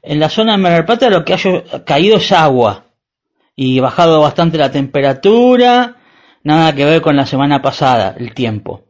[0.00, 2.86] en la zona de Mar lo que ha caído es agua
[3.54, 5.96] y bajado bastante la temperatura,
[6.42, 8.86] nada que ver con la semana pasada, el tiempo.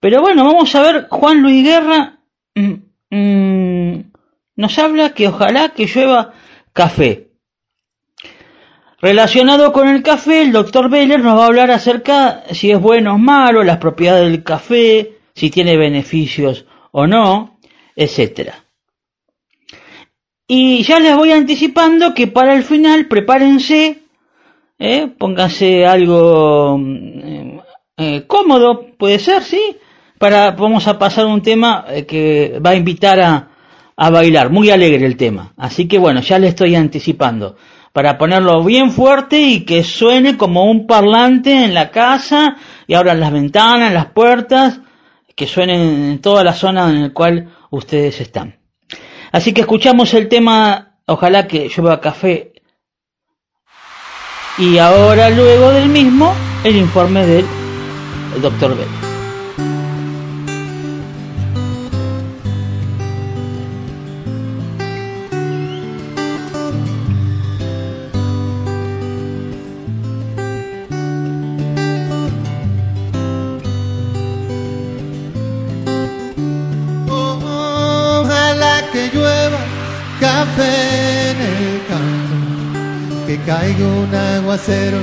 [0.00, 2.20] Pero bueno, vamos a ver, Juan Luis Guerra
[2.54, 2.74] mm,
[3.10, 4.12] mm,
[4.56, 6.32] nos habla que ojalá que llueva
[6.72, 7.25] café.
[9.00, 13.14] Relacionado con el café, el doctor Beller nos va a hablar acerca si es bueno
[13.14, 17.58] o malo, las propiedades del café, si tiene beneficios o no,
[17.94, 18.52] etc.
[20.48, 24.02] Y ya les voy anticipando que para el final prepárense,
[24.78, 25.08] ¿eh?
[25.18, 27.58] pónganse algo mm,
[27.98, 29.76] eh, cómodo, puede ser, ¿sí?
[30.18, 33.50] Para, vamos a pasar un tema eh, que va a invitar a,
[33.94, 35.52] a bailar, muy alegre el tema.
[35.58, 37.56] Así que bueno, ya le estoy anticipando
[37.96, 43.20] para ponerlo bien fuerte y que suene como un parlante en la casa y abran
[43.20, 44.80] las ventanas, las puertas,
[45.34, 48.58] que suenen en toda la zona en la cual ustedes están.
[49.32, 52.52] Así que escuchamos el tema, ojalá que llueva café.
[54.58, 56.34] Y ahora luego del mismo,
[56.64, 57.46] el informe del
[58.42, 59.05] doctor Bell.
[83.46, 84.98] Caiga un aguacero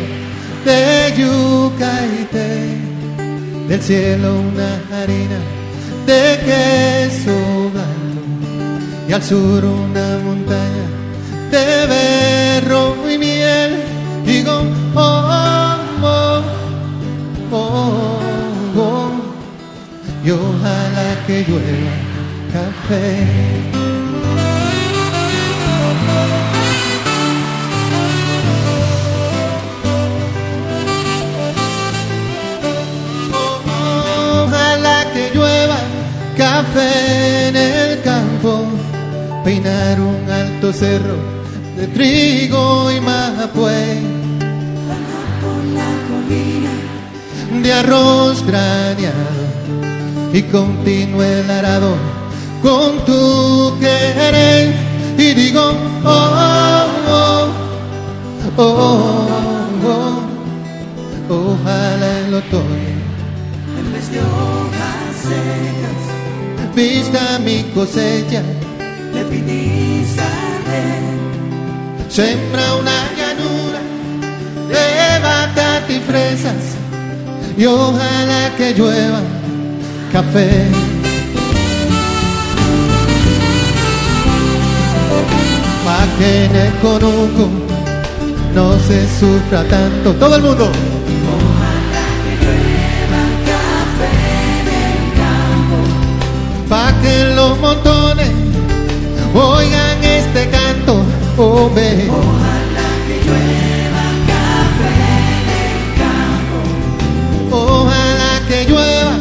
[0.66, 2.78] de yuca y té,
[3.70, 5.40] del cielo una harina
[6.06, 7.36] de queso
[7.72, 8.22] blanco
[9.08, 10.88] y al sur una montaña
[11.52, 13.72] de berro y miel.
[14.26, 14.64] Digo,
[14.96, 16.42] oh, oh,
[17.52, 18.20] oh,
[18.78, 19.12] oh,
[20.26, 21.96] y ojalá que llueva
[22.54, 23.83] café.
[36.76, 38.66] En el campo,
[39.44, 41.16] peinar un alto cerro
[41.78, 44.02] de trigo y mapue,
[47.62, 49.44] de arroz graneado
[50.34, 51.96] y continúe el arado
[52.62, 54.74] con tu querer
[55.18, 55.62] y digo
[56.04, 57.50] oh oh
[58.58, 59.28] oh oh,
[61.30, 61.54] oh.
[61.54, 63.03] ojalá el otoño
[66.76, 68.42] vista mi cosecha
[69.14, 71.04] le pedí saber.
[72.10, 73.80] Sembra una llanura
[74.68, 76.76] de batata y fresas
[77.58, 79.22] y ojalá que llueva
[80.12, 80.50] café.
[85.86, 87.50] Pa' que en el conuco
[88.56, 90.14] no se sufra tanto.
[90.14, 90.72] Todo el mundo.
[97.04, 98.32] Que los montones
[99.36, 101.04] oigan este canto.
[101.38, 102.10] Oh, ve.
[107.52, 109.16] Ojalá que llueva,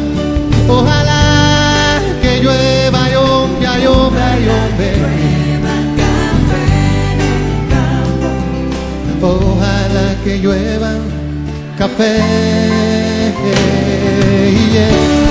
[0.67, 4.89] ojalá que llueva, yombe, yombe, yombe.
[9.21, 10.91] Ojalá que llueva
[11.77, 12.73] café.
[14.73, 15.22] yeah.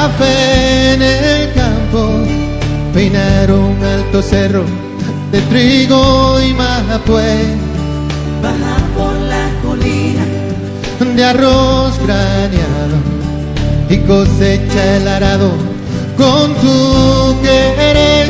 [0.00, 2.00] Café en el campo,
[2.94, 4.64] peinar un alto cerro
[5.30, 7.32] de trigo y mapue,
[8.42, 10.24] Baja por la colina,
[11.16, 12.98] de arroz graneado
[13.90, 15.50] y cosecha el arado
[16.16, 18.28] con tu querer.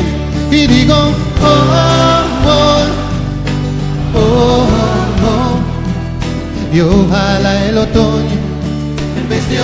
[0.51, 1.65] Y digo oh
[2.47, 2.85] oh
[4.15, 4.65] oh oh,
[5.31, 6.75] oh.
[6.75, 8.37] y ojalá el otoño
[9.19, 9.57] en vez de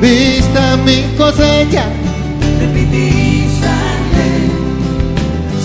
[0.00, 1.84] vista mi cosecha
[2.60, 4.50] le pedí saber.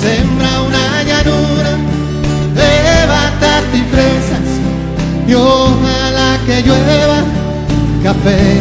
[0.02, 1.74] Sembra una llanura
[2.56, 2.72] de
[3.08, 4.48] batata y fresas
[5.28, 7.20] y ojalá que llueva
[8.04, 8.60] café.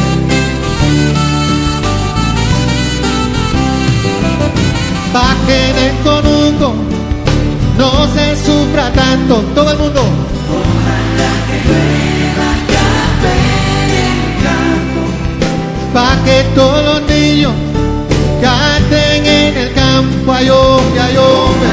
[5.12, 6.74] Pa' que en el conuco
[7.78, 9.34] no se sufra tanto.
[9.54, 10.00] Todo el mundo.
[10.00, 11.59] Pa' que
[16.55, 17.52] todos los niños
[18.40, 21.66] canten en el campo, ayombe, ayombe.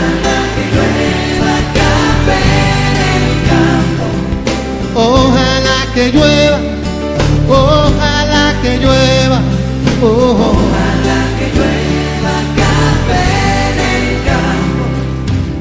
[4.96, 6.60] Ojalá que llueva,
[7.48, 9.40] ojalá que llueva,
[10.04, 10.54] oh,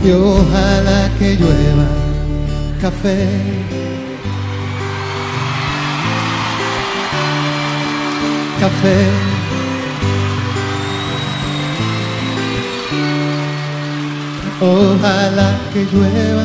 [0.04, 1.86] y ojalá que llueva
[2.80, 3.67] café.
[14.60, 16.44] Ojalá que llueva.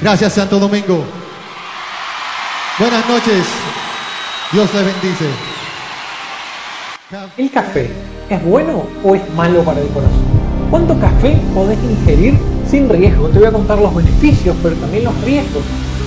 [0.00, 1.04] Gracias Santo Domingo.
[2.78, 3.46] Buenas noches.
[4.52, 5.26] Dios les bendice.
[7.36, 7.90] ¿El café
[8.28, 10.24] es bueno o es malo para el corazón?
[10.70, 13.28] ¿Cuánto café podés ingerir sin riesgo?
[13.28, 15.62] Te voy a contar los beneficios, pero también los riesgos,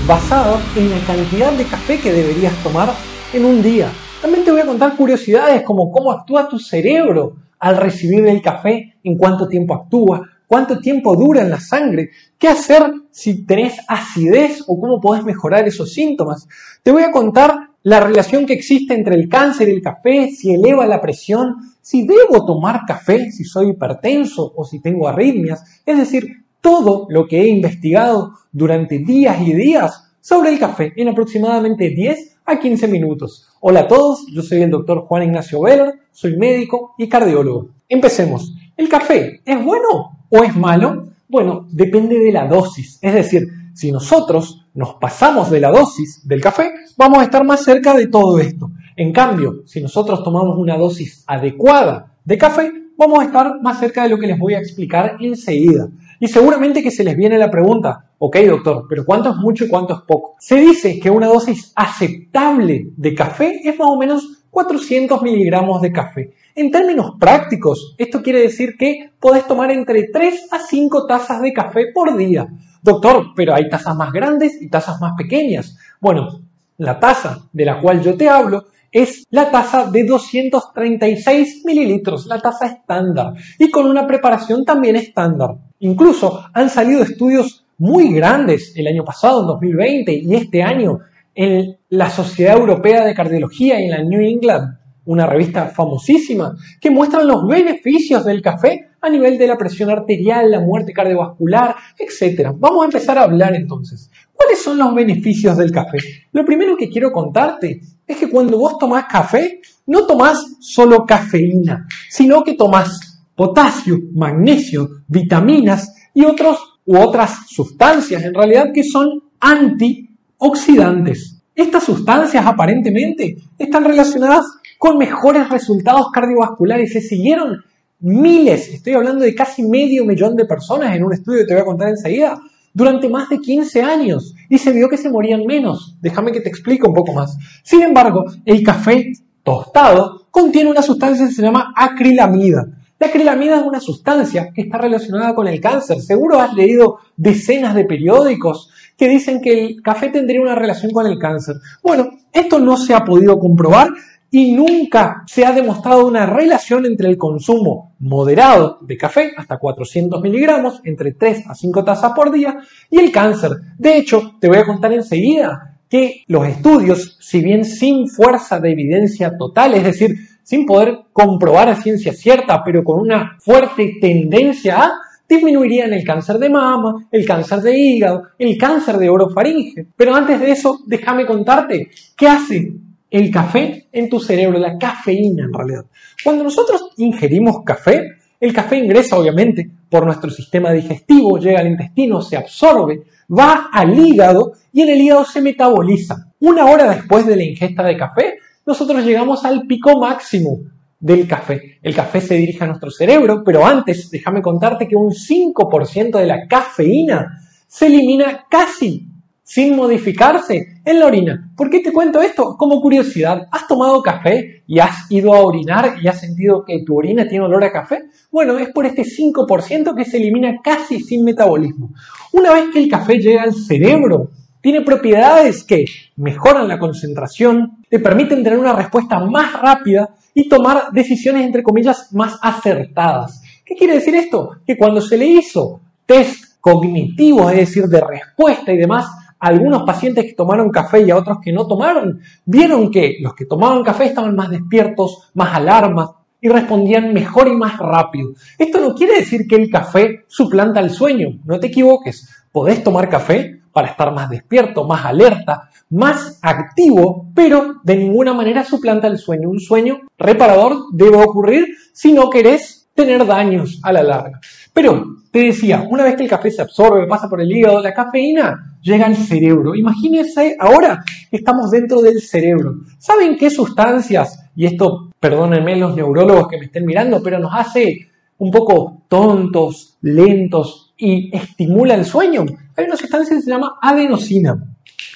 [0.08, 2.94] basados en la cantidad de café que deberías tomar
[3.34, 3.90] en un día.
[4.26, 8.96] También te voy a contar curiosidades como cómo actúa tu cerebro al recibir el café,
[9.04, 14.64] en cuánto tiempo actúa, cuánto tiempo dura en la sangre, qué hacer si tenés acidez
[14.66, 16.48] o cómo podés mejorar esos síntomas.
[16.82, 20.56] Te voy a contar la relación que existe entre el cáncer y el café, si
[20.56, 26.00] eleva la presión, si debo tomar café, si soy hipertenso o si tengo arritmias, es
[26.00, 31.92] decir, todo lo que he investigado durante días y días sobre el café en aproximadamente
[31.92, 33.48] 10 a 15 minutos.
[33.60, 37.70] Hola a todos, yo soy el doctor Juan Ignacio Veller, soy médico y cardiólogo.
[37.88, 38.56] Empecemos.
[38.76, 41.10] ¿El café es bueno o es malo?
[41.30, 42.98] Bueno, depende de la dosis.
[43.04, 47.64] Es decir, si nosotros nos pasamos de la dosis del café, vamos a estar más
[47.64, 48.72] cerca de todo esto.
[48.96, 54.02] En cambio, si nosotros tomamos una dosis adecuada de café, vamos a estar más cerca
[54.02, 55.88] de lo que les voy a explicar enseguida.
[56.20, 59.70] Y seguramente que se les viene la pregunta, ok doctor, pero ¿cuánto es mucho y
[59.70, 60.36] cuánto es poco?
[60.40, 65.92] Se dice que una dosis aceptable de café es más o menos 400 miligramos de
[65.92, 66.34] café.
[66.56, 71.52] En términos prácticos, esto quiere decir que podés tomar entre 3 a 5 tazas de
[71.52, 72.48] café por día.
[72.82, 75.78] Doctor, pero hay tazas más grandes y tazas más pequeñas.
[76.00, 76.40] Bueno,
[76.78, 82.40] la taza de la cual yo te hablo es la taza de 236 mililitros, la
[82.40, 85.50] taza estándar, y con una preparación también estándar.
[85.80, 91.00] Incluso han salido estudios muy grandes el año pasado, en 2020, y este año
[91.34, 96.90] en la Sociedad Europea de Cardiología y en la New England, una revista famosísima, que
[96.90, 102.52] muestran los beneficios del café a nivel de la presión arterial, la muerte cardiovascular, etc.
[102.58, 104.10] Vamos a empezar a hablar entonces.
[104.34, 106.00] ¿Cuáles son los beneficios del café?
[106.32, 111.86] Lo primero que quiero contarte es que cuando vos tomás café, no tomás solo cafeína,
[112.10, 119.24] sino que tomás potasio, magnesio, vitaminas y otros u otras sustancias en realidad que son
[119.40, 121.42] antioxidantes.
[121.56, 124.46] Estas sustancias aparentemente están relacionadas
[124.78, 126.92] con mejores resultados cardiovasculares.
[126.92, 127.64] Se siguieron
[128.00, 131.62] miles, estoy hablando de casi medio millón de personas en un estudio que te voy
[131.62, 132.40] a contar enseguida,
[132.74, 135.96] durante más de 15 años y se vio que se morían menos.
[136.02, 137.38] Déjame que te explique un poco más.
[137.64, 139.14] Sin embargo, el café
[139.44, 142.68] tostado contiene una sustancia que se llama acrilamida.
[142.98, 146.00] La acrilamida es una sustancia que está relacionada con el cáncer.
[146.02, 151.06] Seguro has leído decenas de periódicos que dicen que el café tendría una relación con
[151.06, 151.58] el cáncer.
[151.84, 153.90] Bueno, esto no se ha podido comprobar
[154.32, 160.22] y nunca se ha demostrado una relación entre el consumo moderado de café, hasta 400
[160.22, 162.58] miligramos, entre 3 a 5 tazas por día,
[162.90, 163.52] y el cáncer.
[163.78, 168.72] De hecho, te voy a contar enseguida que los estudios, si bien sin fuerza de
[168.72, 174.84] evidencia total, es decir, sin poder comprobar a ciencia cierta, pero con una fuerte tendencia
[174.84, 174.92] a,
[175.28, 179.88] disminuirían el cáncer de mama, el cáncer de hígado, el cáncer de orofaringe.
[179.98, 182.74] Pero antes de eso, déjame contarte qué hace
[183.10, 185.86] el café en tu cerebro, la cafeína en realidad.
[186.24, 192.22] Cuando nosotros ingerimos café, el café ingresa obviamente por nuestro sistema digestivo, llega al intestino,
[192.22, 196.28] se absorbe, va al hígado y en el hígado se metaboliza.
[196.42, 198.36] Una hora después de la ingesta de café,
[198.66, 200.60] nosotros llegamos al pico máximo
[201.00, 201.78] del café.
[201.82, 206.26] El café se dirige a nuestro cerebro, pero antes déjame contarte que un 5% de
[206.26, 209.08] la cafeína se elimina casi
[209.44, 211.52] sin modificarse en la orina.
[211.56, 212.56] ¿Por qué te cuento esto?
[212.58, 216.98] Como curiosidad, ¿has tomado café y has ido a orinar y has sentido que tu
[216.98, 218.06] orina tiene olor a café?
[218.32, 221.92] Bueno, es por este 5% que se elimina casi sin metabolismo.
[222.32, 224.32] Una vez que el café llega al cerebro,
[224.66, 225.86] tiene propiedades que
[226.16, 232.12] mejoran la concentración, te permiten tener una respuesta más rápida y tomar decisiones, entre comillas,
[232.14, 233.44] más acertadas.
[233.64, 234.54] ¿Qué quiere decir esto?
[234.66, 239.06] Que cuando se le hizo test cognitivos, es decir, de respuesta y demás,
[239.38, 243.46] algunos pacientes que tomaron café y a otros que no tomaron, vieron que los que
[243.46, 246.10] tomaban café estaban más despiertos, más alarmas
[246.42, 248.30] y respondían mejor y más rápido.
[248.58, 252.28] Esto no quiere decir que el café suplanta el sueño, no te equivoques.
[252.52, 258.64] Podés tomar café para estar más despierto, más alerta, más activo, pero de ninguna manera
[258.64, 259.50] suplanta el sueño.
[259.50, 264.40] Un sueño reparador debe ocurrir si no querés tener daños a la larga.
[264.72, 267.94] Pero te decía, una vez que el café se absorbe, pasa por el hígado, la
[267.94, 269.76] cafeína llega al cerebro.
[269.76, 272.76] Imagínense ahora estamos dentro del cerebro.
[272.98, 274.40] ¿Saben qué sustancias?
[274.56, 278.08] Y esto, perdónenme los neurólogos que me estén mirando, pero nos hace
[278.38, 282.46] un poco tontos, lentos y estimula el sueño.
[282.78, 284.56] Hay una sustancia que se llama adenosina,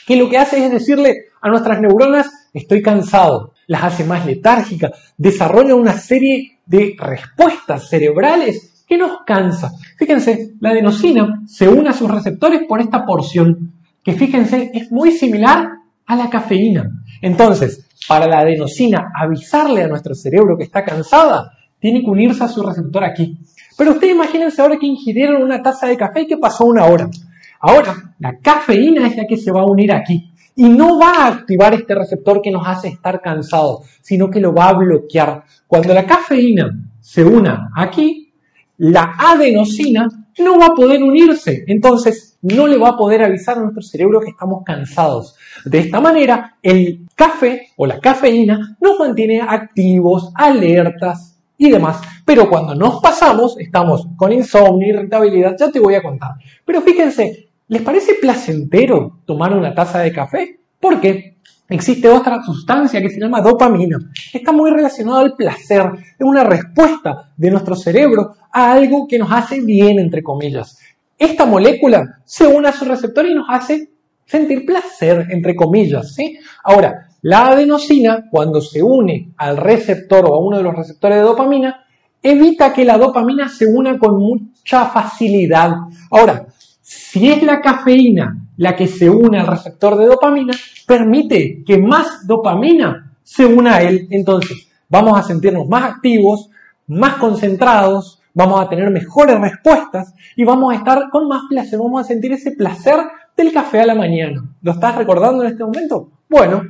[0.06, 4.92] que lo que hace es decirle a nuestras neuronas, estoy cansado, las hace más letárgicas,
[5.18, 9.72] desarrolla una serie de respuestas cerebrales ¿Qué nos cansa?
[10.00, 13.74] Fíjense, la adenosina se une a sus receptores por esta porción,
[14.04, 15.70] que fíjense, es muy similar
[16.08, 16.90] a la cafeína.
[17.22, 22.48] Entonces, para la adenosina avisarle a nuestro cerebro que está cansada, tiene que unirse a
[22.48, 23.38] su receptor aquí.
[23.78, 27.12] Pero ustedes imagínense ahora que ingirieron una taza de café y que pasó una hora.
[27.60, 30.32] Ahora, la cafeína es la que se va a unir aquí.
[30.56, 34.54] Y no va a activar este receptor que nos hace estar cansados, sino que lo
[34.54, 35.44] va a bloquear.
[35.68, 36.70] Cuando la cafeína
[37.00, 38.34] se una aquí,
[38.78, 40.08] la adenosina
[40.40, 41.64] no va a poder unirse.
[41.68, 45.36] Entonces, no le va a poder avisar a nuestro cerebro que estamos cansados.
[45.66, 52.02] De esta manera, el café o la cafeína nos mantiene activos, alertas y demás.
[52.26, 56.32] Pero cuando nos pasamos, estamos con insomnio, irritabilidad, ya te voy a contar.
[56.64, 60.60] Pero fíjense, ¿les parece placentero tomar una taza de café?
[60.80, 61.38] ¿Por qué?
[61.70, 64.00] Existe otra sustancia que se llama dopamina.
[64.34, 65.84] Está muy relacionado al placer.
[66.18, 70.80] Es una respuesta de nuestro cerebro a algo que nos hace bien, entre comillas.
[71.18, 73.92] Esta molécula se une a su receptor y nos hace
[74.26, 76.16] sentir placer, entre comillas.
[76.64, 81.24] Ahora, la adenosina, cuando se une al receptor o a uno de los receptores de
[81.24, 81.86] dopamina,
[82.24, 85.72] evita que la dopamina se una con mucha facilidad.
[86.10, 86.48] Ahora,
[86.90, 90.56] si es la cafeína la que se une al receptor de dopamina,
[90.88, 94.08] permite que más dopamina se una a él.
[94.10, 96.50] Entonces, vamos a sentirnos más activos,
[96.88, 102.02] más concentrados, vamos a tener mejores respuestas y vamos a estar con más placer, vamos
[102.02, 102.98] a sentir ese placer
[103.38, 104.44] del café a la mañana.
[104.64, 106.10] ¿Lo estás recordando en este momento?
[106.28, 106.64] Bueno,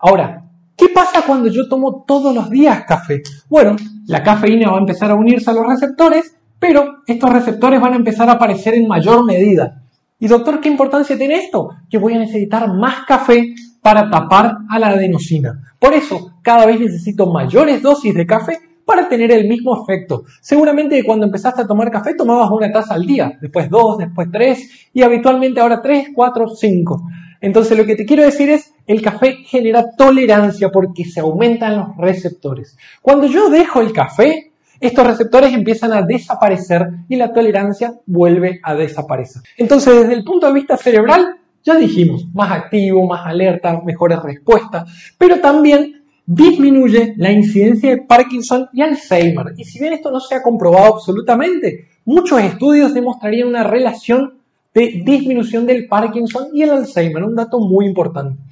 [0.00, 0.42] ahora,
[0.76, 3.22] ¿qué pasa cuando yo tomo todos los días café?
[3.48, 3.76] Bueno,
[4.08, 7.96] la cafeína va a empezar a unirse a los receptores, pero estos receptores van a
[7.96, 9.82] empezar a aparecer en mayor medida.
[10.20, 11.70] Y doctor, ¿qué importancia tiene esto?
[11.90, 13.52] Que voy a necesitar más café
[13.82, 15.74] para tapar a la adenosina.
[15.80, 20.22] Por eso, cada vez necesito mayores dosis de café para tener el mismo efecto.
[20.40, 24.88] Seguramente cuando empezaste a tomar café tomabas una taza al día, después dos, después tres
[24.92, 27.02] y habitualmente ahora tres, cuatro, cinco.
[27.40, 31.96] Entonces lo que te quiero decir es, el café genera tolerancia porque se aumentan los
[31.98, 32.78] receptores.
[33.00, 34.51] Cuando yo dejo el café,
[34.82, 39.42] estos receptores empiezan a desaparecer y la tolerancia vuelve a desaparecer.
[39.56, 45.14] Entonces, desde el punto de vista cerebral, ya dijimos, más activo, más alerta, mejores respuestas,
[45.16, 49.54] pero también disminuye la incidencia de Parkinson y Alzheimer.
[49.56, 54.34] Y si bien esto no se ha comprobado absolutamente, muchos estudios demostrarían una relación
[54.74, 58.42] de disminución del Parkinson y el Alzheimer, un dato muy importante.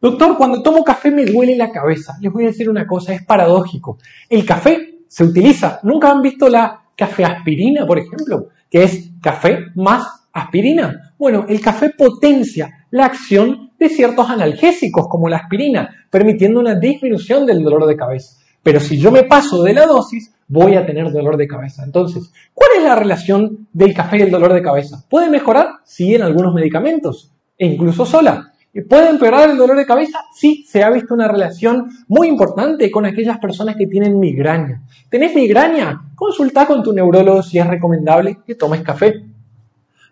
[0.00, 2.16] Doctor, cuando tomo café me duele la cabeza.
[2.20, 3.98] Les voy a decir una cosa, es paradójico.
[4.28, 5.78] El café se utiliza.
[5.82, 8.48] ¿Nunca han visto la café aspirina, por ejemplo?
[8.70, 11.12] Que es café más aspirina.
[11.18, 17.44] Bueno, el café potencia la acción de ciertos analgésicos como la aspirina, permitiendo una disminución
[17.44, 18.38] del dolor de cabeza.
[18.62, 21.84] Pero si yo me paso de la dosis, voy a tener dolor de cabeza.
[21.84, 25.04] Entonces, ¿cuál es la relación del café y el dolor de cabeza?
[25.10, 25.72] ¿Puede mejorar?
[25.84, 28.51] Sí, en algunos medicamentos, e incluso sola.
[28.88, 30.20] ¿Puede empeorar el dolor de cabeza?
[30.32, 34.82] Sí, se ha visto una relación muy importante con aquellas personas que tienen migraña.
[35.10, 36.00] ¿Tenés migraña?
[36.14, 39.26] Consulta con tu neurólogo si es recomendable que tomes café.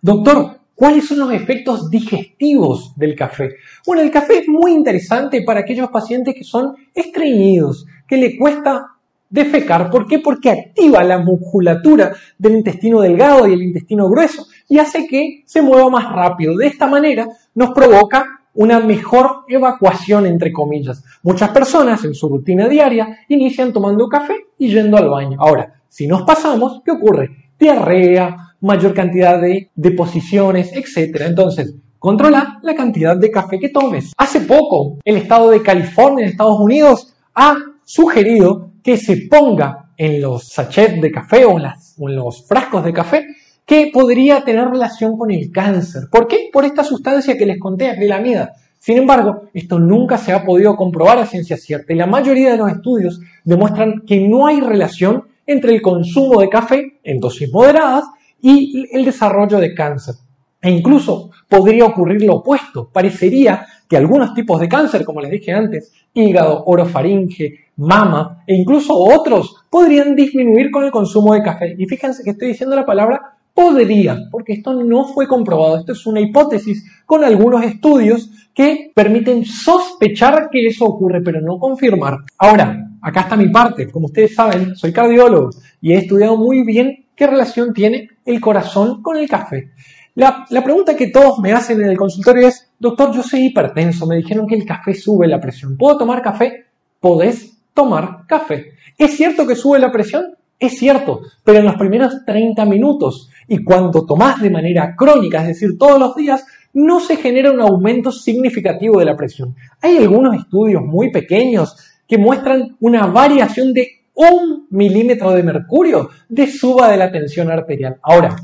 [0.03, 3.57] Doctor, ¿cuáles son los efectos digestivos del café?
[3.87, 8.89] Bueno, el café es muy interesante para aquellos pacientes que son estreñidos, que le cuesta
[9.31, 9.89] defecar.
[9.89, 10.19] ¿Por qué?
[10.19, 15.63] Porque activa la musculatura del intestino delgado y el intestino grueso y hace que se
[15.63, 16.55] mueva más rápido.
[16.59, 21.05] De esta manera nos provoca una mejor evacuación, entre comillas.
[21.23, 25.37] Muchas personas en su rutina diaria inician tomando café y yendo al baño.
[25.41, 27.31] Ahora, si nos pasamos, ¿qué ocurre?
[27.59, 31.23] Diarrea, mayor cantidad de deposiciones, etc.
[31.27, 34.13] Entonces, controla la cantidad de café que tomes.
[34.17, 40.21] Hace poco, el estado de California, en Estados Unidos, ha sugerido que se ponga en
[40.21, 41.67] los sachets de café o en,
[41.99, 43.27] o en los frascos de café
[43.71, 46.09] que podría tener relación con el cáncer.
[46.11, 46.51] ¿Por qué?
[46.53, 48.53] Por esta sustancia que les conté, acrilamida.
[48.81, 52.57] Sin embargo, esto nunca se ha podido comprobar a ciencia cierta y la mayoría de
[52.57, 58.07] los estudios demuestran que no hay relación entre el consumo de café en dosis moderadas
[58.43, 60.17] y el desarrollo de cáncer.
[60.61, 62.91] E incluso podría ocurrir lo opuesto.
[62.93, 68.95] Parecería que algunos tipos de cáncer, como les dije antes, hígado, orofaringe, mama e incluso
[68.95, 71.77] otros, podrían disminuir con el consumo de café.
[71.79, 76.07] Y fíjense que estoy diciendo la palabra podría, porque esto no fue comprobado, esto es
[76.07, 82.19] una hipótesis con algunos estudios que permiten sospechar que eso ocurre, pero no confirmar.
[82.39, 85.51] Ahora, acá está mi parte, como ustedes saben, soy cardiólogo
[85.81, 89.71] y he estudiado muy bien qué relación tiene el corazón con el café.
[90.15, 94.17] La, pregunta que todos me hacen en el consultorio es, doctor, yo soy hipertenso, me
[94.17, 95.77] dijeron que el café sube la presión.
[95.77, 96.67] ¿Puedo tomar café?
[96.99, 98.73] Podés tomar café.
[98.99, 100.25] ¿Es cierto que sube la presión?
[100.61, 105.49] Es cierto, pero en los primeros 30 minutos y cuando tomás de manera crónica, es
[105.49, 109.57] decir, todos los días, no se genera un aumento significativo de la presión.
[109.81, 111.75] Hay algunos estudios muy pequeños
[112.07, 117.97] que muestran una variación de un milímetro de mercurio de suba de la tensión arterial.
[118.03, 118.37] Ahora,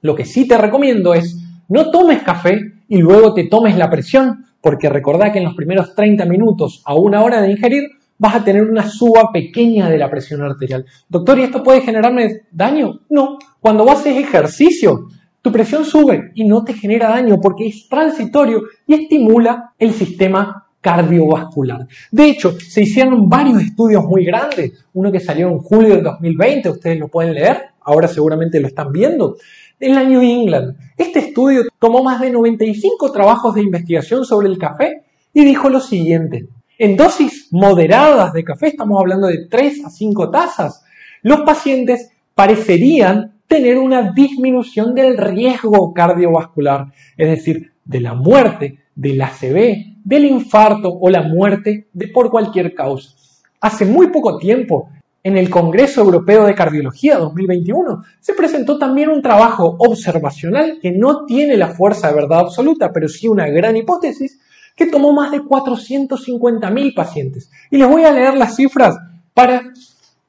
[0.00, 1.36] lo que sí te recomiendo es
[1.68, 2.58] no tomes café
[2.88, 6.94] y luego te tomes la presión, porque recordá que en los primeros 30 minutos a
[6.94, 10.84] una hora de ingerir vas a tener una suba pequeña de la presión arterial.
[11.08, 13.00] Doctor, ¿y esto puede generarme daño?
[13.08, 13.38] No.
[13.60, 15.08] Cuando vos haces ejercicio,
[15.40, 20.66] tu presión sube y no te genera daño porque es transitorio y estimula el sistema
[20.80, 21.86] cardiovascular.
[22.10, 26.70] De hecho, se hicieron varios estudios muy grandes, uno que salió en julio del 2020,
[26.70, 29.36] ustedes lo pueden leer, ahora seguramente lo están viendo,
[29.80, 30.76] en la New England.
[30.96, 35.80] Este estudio tomó más de 95 trabajos de investigación sobre el café y dijo lo
[35.80, 36.48] siguiente.
[36.80, 40.84] En dosis moderadas de café, estamos hablando de 3 a 5 tazas,
[41.22, 49.20] los pacientes parecerían tener una disminución del riesgo cardiovascular, es decir, de la muerte, del
[49.20, 53.16] ACV, del infarto o la muerte de por cualquier causa.
[53.60, 54.90] Hace muy poco tiempo,
[55.24, 61.24] en el Congreso Europeo de Cardiología 2021, se presentó también un trabajo observacional que no
[61.24, 64.38] tiene la fuerza de verdad absoluta, pero sí una gran hipótesis,
[64.78, 67.50] que tomó más de 450.000 pacientes.
[67.68, 68.96] Y les voy a leer las cifras
[69.34, 69.64] para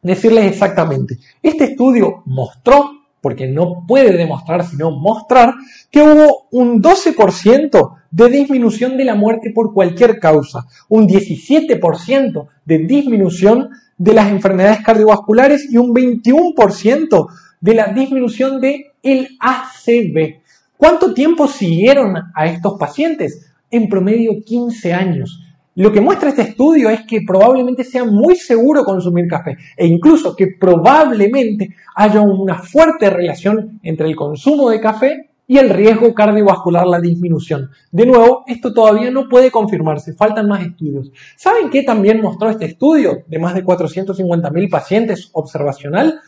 [0.01, 1.19] decirles exactamente.
[1.43, 2.89] Este estudio mostró,
[3.21, 5.53] porque no puede demostrar sino mostrar,
[5.91, 12.77] que hubo un 12% de disminución de la muerte por cualquier causa, un 17% de
[12.79, 13.69] disminución
[13.99, 17.27] de las enfermedades cardiovasculares y un 21%
[17.61, 20.41] de la disminución de el ACV.
[20.75, 23.48] ¿Cuánto tiempo siguieron a estos pacientes?
[23.71, 25.43] En promedio 15 años.
[25.75, 30.35] Lo que muestra este estudio es que probablemente sea muy seguro consumir café e incluso
[30.35, 36.85] que probablemente haya una fuerte relación entre el consumo de café y el riesgo cardiovascular,
[36.85, 37.71] la disminución.
[37.91, 41.11] De nuevo, esto todavía no puede confirmarse, faltan más estudios.
[41.37, 46.19] ¿Saben qué también mostró este estudio de más de 450.000 pacientes observacional?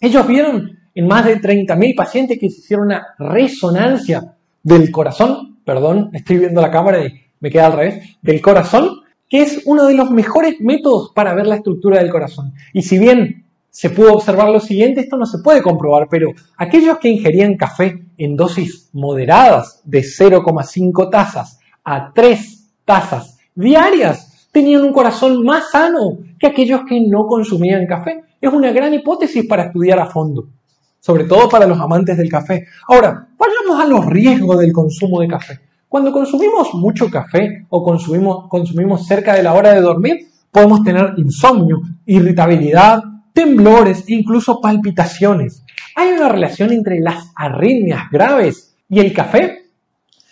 [0.00, 6.10] Ellos vieron en más de 30.000 pacientes que se hicieron una resonancia del corazón, perdón,
[6.12, 9.94] estoy viendo la cámara y me queda al revés, del corazón, que es uno de
[9.94, 12.52] los mejores métodos para ver la estructura del corazón.
[12.72, 16.98] Y si bien se pudo observar lo siguiente, esto no se puede comprobar, pero aquellos
[16.98, 24.92] que ingerían café en dosis moderadas de 0,5 tazas a 3 tazas diarias tenían un
[24.92, 28.22] corazón más sano que aquellos que no consumían café.
[28.40, 30.48] Es una gran hipótesis para estudiar a fondo,
[31.04, 32.66] sobre todo para los amantes del café.
[32.88, 35.60] Ahora, vayamos a los riesgos del consumo de café.
[35.86, 41.12] Cuando consumimos mucho café o consumimos, consumimos cerca de la hora de dormir, podemos tener
[41.18, 43.02] insomnio, irritabilidad,
[43.34, 45.62] temblores e incluso palpitaciones.
[45.94, 49.66] ¿Hay una relación entre las arritmias graves y el café?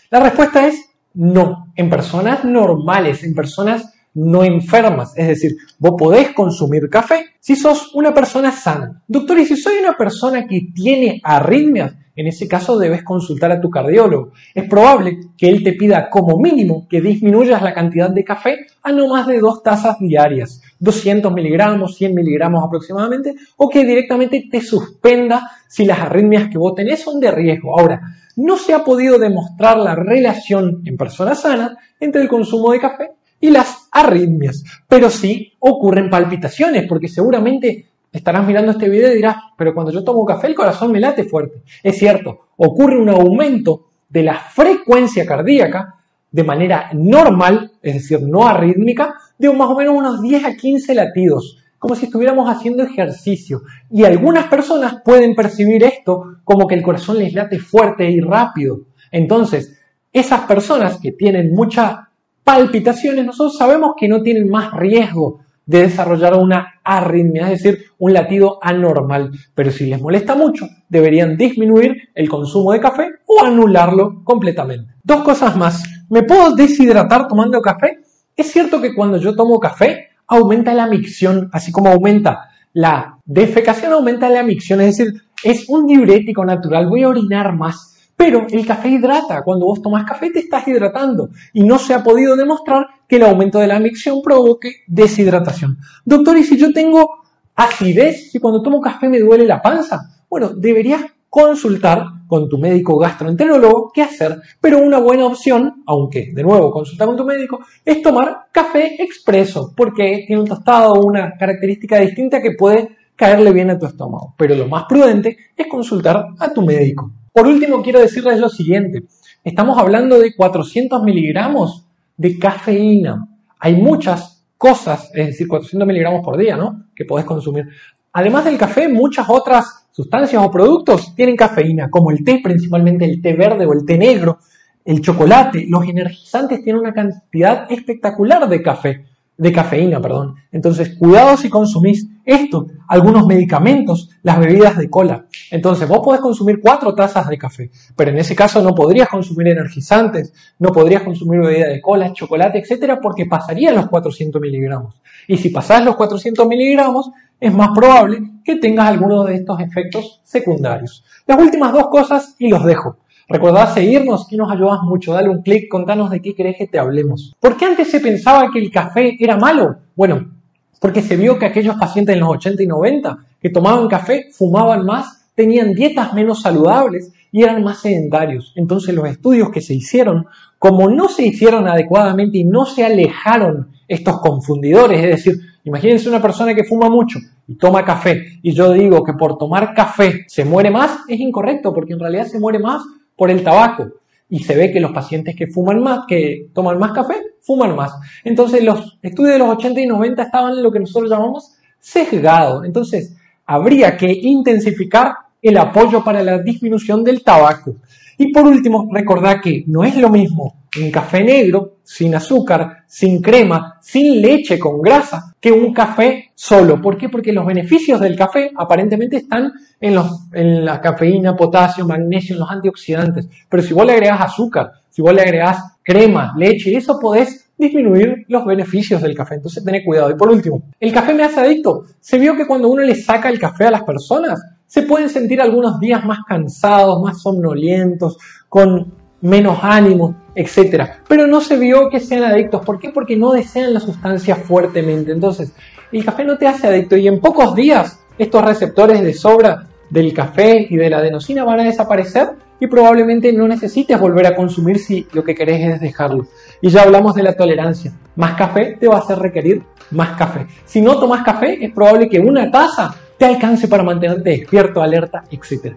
[0.09, 1.66] La respuesta es no.
[1.77, 5.12] En personas normales, en personas no enfermas.
[5.16, 9.02] Es decir, vos podés consumir café si sos una persona sana.
[9.06, 13.60] Doctor, y si soy una persona que tiene arritmias, en ese caso debes consultar a
[13.60, 14.32] tu cardiólogo.
[14.55, 18.93] Es probable que él te pida como mínimo que disminuyas la cantidad de café a
[18.93, 24.60] no más de dos tazas diarias, 200 miligramos, 100 miligramos aproximadamente, o que directamente te
[24.60, 27.78] suspenda si las arritmias que vos tenés son de riesgo.
[27.78, 28.01] Ahora,
[28.36, 33.10] no se ha podido demostrar la relación en personas sanas entre el consumo de café
[33.43, 39.36] y las arritmias, pero sí ocurren palpitaciones, porque seguramente estarás mirando este video y dirás,
[39.59, 41.62] pero cuando yo tomo café el corazón me late fuerte.
[41.82, 45.97] Es cierto, ocurre un aumento de la frecuencia cardíaca
[46.31, 50.94] de manera normal, es decir, no arrítmica, de más o menos unos 10 a 15
[50.94, 53.62] latidos, como si estuviéramos haciendo ejercicio.
[53.90, 58.82] Y algunas personas pueden percibir esto como que el corazón les late fuerte y rápido.
[59.10, 59.81] Entonces,
[60.12, 61.97] esas personas que tienen muchas
[62.44, 68.12] palpitaciones, nosotros sabemos que no tienen más riesgo de desarrollar una arritmia, es decir, un
[68.12, 69.31] latido anormal.
[69.55, 74.94] Pero si les molesta mucho, deberían disminuir el consumo de café o anularlo completamente.
[75.02, 75.82] Dos cosas más.
[76.10, 78.01] ¿Me puedo deshidratar tomando café?
[78.36, 83.93] Es cierto que cuando yo tomo café, aumenta la micción, así como aumenta la defecación,
[83.93, 87.91] aumenta la micción, es decir, es un diurético natural, voy a orinar más.
[88.24, 89.43] Pero el café hidrata.
[89.43, 91.31] Cuando vos tomas café te estás hidratando.
[91.53, 95.78] Y no se ha podido demostrar que el aumento de la micción provoque deshidratación.
[96.05, 97.24] Doctor, ¿y si yo tengo
[97.57, 98.31] acidez?
[98.31, 100.23] Si cuando tomo café me duele la panza.
[100.31, 104.40] Bueno, deberías consultar con tu médico gastroenterólogo qué hacer.
[104.61, 109.73] Pero una buena opción, aunque de nuevo consulta con tu médico, es tomar café expreso,
[109.77, 114.32] porque tiene un tostado o una característica distinta que puede caerle bien a tu estómago.
[114.39, 117.11] Pero lo más prudente es consultar a tu médico.
[117.32, 119.04] Por último, quiero decirles lo siguiente.
[119.42, 121.86] Estamos hablando de 400 miligramos
[122.16, 123.26] de cafeína.
[123.59, 126.84] Hay muchas cosas, es decir, 400 miligramos por día, ¿no?
[126.94, 127.68] Que podés consumir.
[128.12, 133.22] Además del café, muchas otras sustancias o productos tienen cafeína, como el té, principalmente el
[133.22, 134.38] té verde o el té negro,
[134.84, 135.64] el chocolate.
[135.68, 139.04] Los energizantes tienen una cantidad espectacular de café.
[139.38, 140.36] de cafeína, perdón.
[140.52, 145.27] Entonces, cuidado si consumís esto, algunos medicamentos, las bebidas de cola.
[145.51, 149.49] Entonces, vos podés consumir cuatro tazas de café, pero en ese caso no podrías consumir
[149.49, 155.01] energizantes, no podrías consumir bebida de cola, chocolate, etcétera, porque pasarían los 400 miligramos.
[155.27, 160.20] Y si pasás los 400 miligramos, es más probable que tengas alguno de estos efectos
[160.24, 161.05] secundarios.
[161.27, 162.99] Las últimas dos cosas y los dejo.
[163.28, 165.12] Recordad seguirnos y nos ayudas mucho.
[165.12, 167.35] Dale un clic, contanos de qué querés que te hablemos.
[167.40, 169.77] ¿Por qué antes se pensaba que el café era malo?
[169.97, 170.41] Bueno,
[170.82, 174.84] porque se vio que aquellos pacientes en los 80 y 90 que tomaban café fumaban
[174.84, 178.52] más, tenían dietas menos saludables y eran más sedentarios.
[178.56, 180.26] Entonces los estudios que se hicieron,
[180.59, 186.20] como no se hicieron adecuadamente y no se alejaron estos confundidores, es decir, imagínense una
[186.20, 190.44] persona que fuma mucho y toma café y yo digo que por tomar café se
[190.44, 192.82] muere más, es incorrecto porque en realidad se muere más
[193.14, 193.86] por el tabaco.
[194.32, 197.92] Y se ve que los pacientes que fuman más, que toman más café, fuman más.
[198.24, 202.64] Entonces los estudios de los 80 y 90 estaban en lo que nosotros llamamos sesgados.
[202.64, 203.14] Entonces
[203.44, 207.76] habría que intensificar el apoyo para la disminución del tabaco.
[208.23, 213.20] Y por último, recordad que no es lo mismo un café negro, sin azúcar, sin
[213.20, 216.81] crema, sin leche con grasa, que un café solo.
[216.81, 217.09] ¿Por qué?
[217.09, 219.51] Porque los beneficios del café aparentemente están
[219.81, 223.28] en, la cafeína, potasio, magnesio, en los antioxidantes.
[223.49, 228.24] Pero si vos le agregás azúcar, si vos le agregás crema, leche, eso podés disminuir
[228.28, 229.35] los beneficios del café.
[229.35, 230.12] Entonces tened cuidado.
[230.12, 231.86] Y por último, ¿el café me hace adicto?
[231.99, 234.40] Se vio que cuando uno le saca el café a las personas,
[234.73, 238.16] se pueden sentir algunos días más cansados, más somnolientos,
[238.49, 238.90] con
[239.20, 240.93] menos ánimo, etc.
[241.07, 242.65] Pero no se vio que sean adictos.
[242.65, 242.89] ¿Por qué?
[242.89, 245.12] Porque no desean la sustancia fuertemente.
[245.12, 245.53] Entonces,
[245.93, 250.15] el café no te hace adicto y en pocos días estos receptores de sobra del
[250.15, 254.78] café y de la adenosina van a desaparecer y probablemente no necesites volver a consumir
[254.78, 256.28] si lo que querés es dejarlo.
[256.62, 257.93] Y ya hablamos de la tolerancia.
[258.16, 260.47] Más café te va a hacer requerir más café.
[260.65, 262.94] Si no tomas café, es probable que una taza
[263.24, 265.74] alcance para mantenerte despierto, alerta, etc.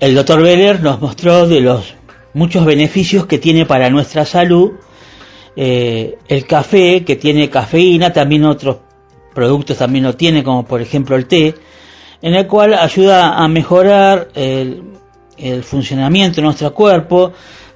[0.00, 1.94] El doctor Beller nos mostró de los
[2.34, 4.72] muchos beneficios que tiene para nuestra salud
[5.56, 8.78] eh, el café, que tiene cafeína, también otros
[9.34, 11.54] productos también lo tiene, como por ejemplo el té,
[12.22, 14.82] en el cual ayuda a mejorar el,
[15.38, 17.32] el funcionamiento de nuestro cuerpo,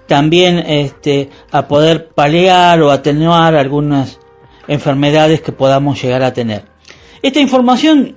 [0.07, 4.19] también este, a poder paliar o atenuar algunas
[4.67, 6.65] enfermedades que podamos llegar a tener.
[7.23, 8.17] Esta información,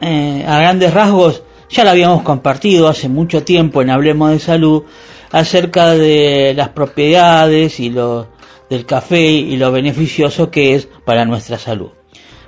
[0.00, 4.84] eh, a grandes rasgos, ya la habíamos compartido hace mucho tiempo en Hablemos de Salud
[5.30, 8.28] acerca de las propiedades y lo
[8.68, 11.90] del café y lo beneficioso que es para nuestra salud.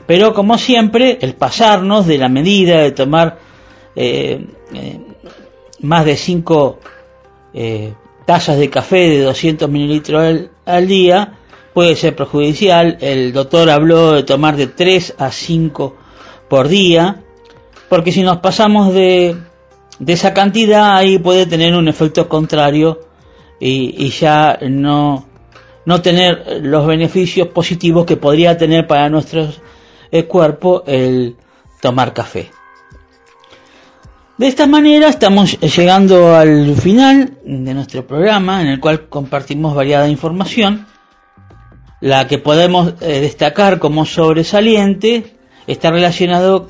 [0.07, 3.39] Pero como siempre, el pasarnos de la medida de tomar
[3.95, 5.01] eh, eh,
[5.81, 6.79] más de 5
[7.55, 11.39] eh, tazas de café de 200 mililitros al, día
[11.73, 12.99] puede ser perjudicial.
[13.01, 15.97] El doctor habló de tomar de 3 a 5
[16.49, 17.23] por día
[17.89, 19.37] porque si nos pasamos de,
[19.99, 23.01] de esa cantidad ahí puede tener un efecto contrario
[23.61, 25.27] y, y ya no,
[25.85, 29.49] no tener los beneficios positivos que podría tener para nuestro
[30.11, 31.37] eh, cuerpo el
[31.81, 32.51] tomar café.
[34.39, 40.09] De esta manera estamos llegando al final de nuestro programa en el cual compartimos variada
[40.09, 40.87] información.
[42.03, 46.69] La que podemos eh, destacar como sobresaliente está relacionado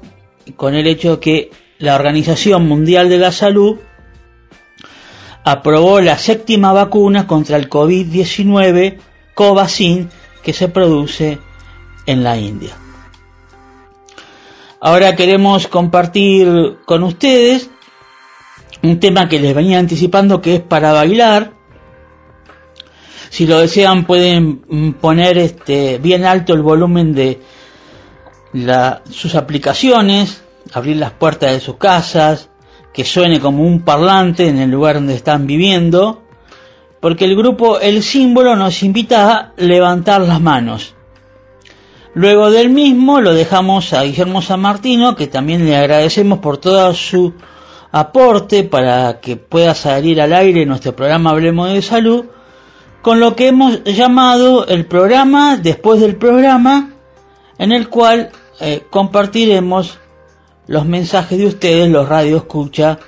[0.56, 3.78] con el hecho que la Organización Mundial de la Salud
[5.42, 8.98] aprobó la séptima vacuna contra el COVID-19
[9.34, 10.10] Covaxin
[10.42, 11.38] que se produce
[12.06, 12.76] en la India.
[14.80, 17.70] Ahora queremos compartir con ustedes
[18.82, 21.52] un tema que les venía anticipando que es para bailar.
[23.32, 27.40] Si lo desean pueden poner este bien alto el volumen de
[28.52, 30.44] la, sus aplicaciones,
[30.74, 32.50] abrir las puertas de sus casas,
[32.92, 36.24] que suene como un parlante en el lugar donde están viviendo,
[37.00, 40.94] porque el grupo El Símbolo nos invita a levantar las manos.
[42.12, 46.92] Luego del mismo lo dejamos a Guillermo San Martino, que también le agradecemos por todo
[46.92, 47.32] su
[47.92, 52.26] aporte para que pueda salir al aire nuestro programa Hablemos de Salud,
[53.02, 56.92] con lo que hemos llamado el programa después del programa,
[57.58, 58.30] en el cual
[58.60, 59.98] eh, compartiremos
[60.68, 62.98] los mensajes de ustedes, los radio escucha,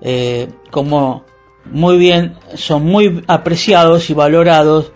[0.00, 1.24] eh, como
[1.64, 4.92] muy bien, son muy apreciados y valorados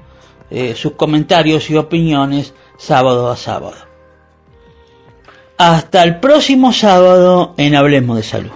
[0.50, 3.76] eh, sus comentarios y opiniones sábado a sábado.
[5.58, 8.52] Hasta el próximo sábado en Hablemos de Salud.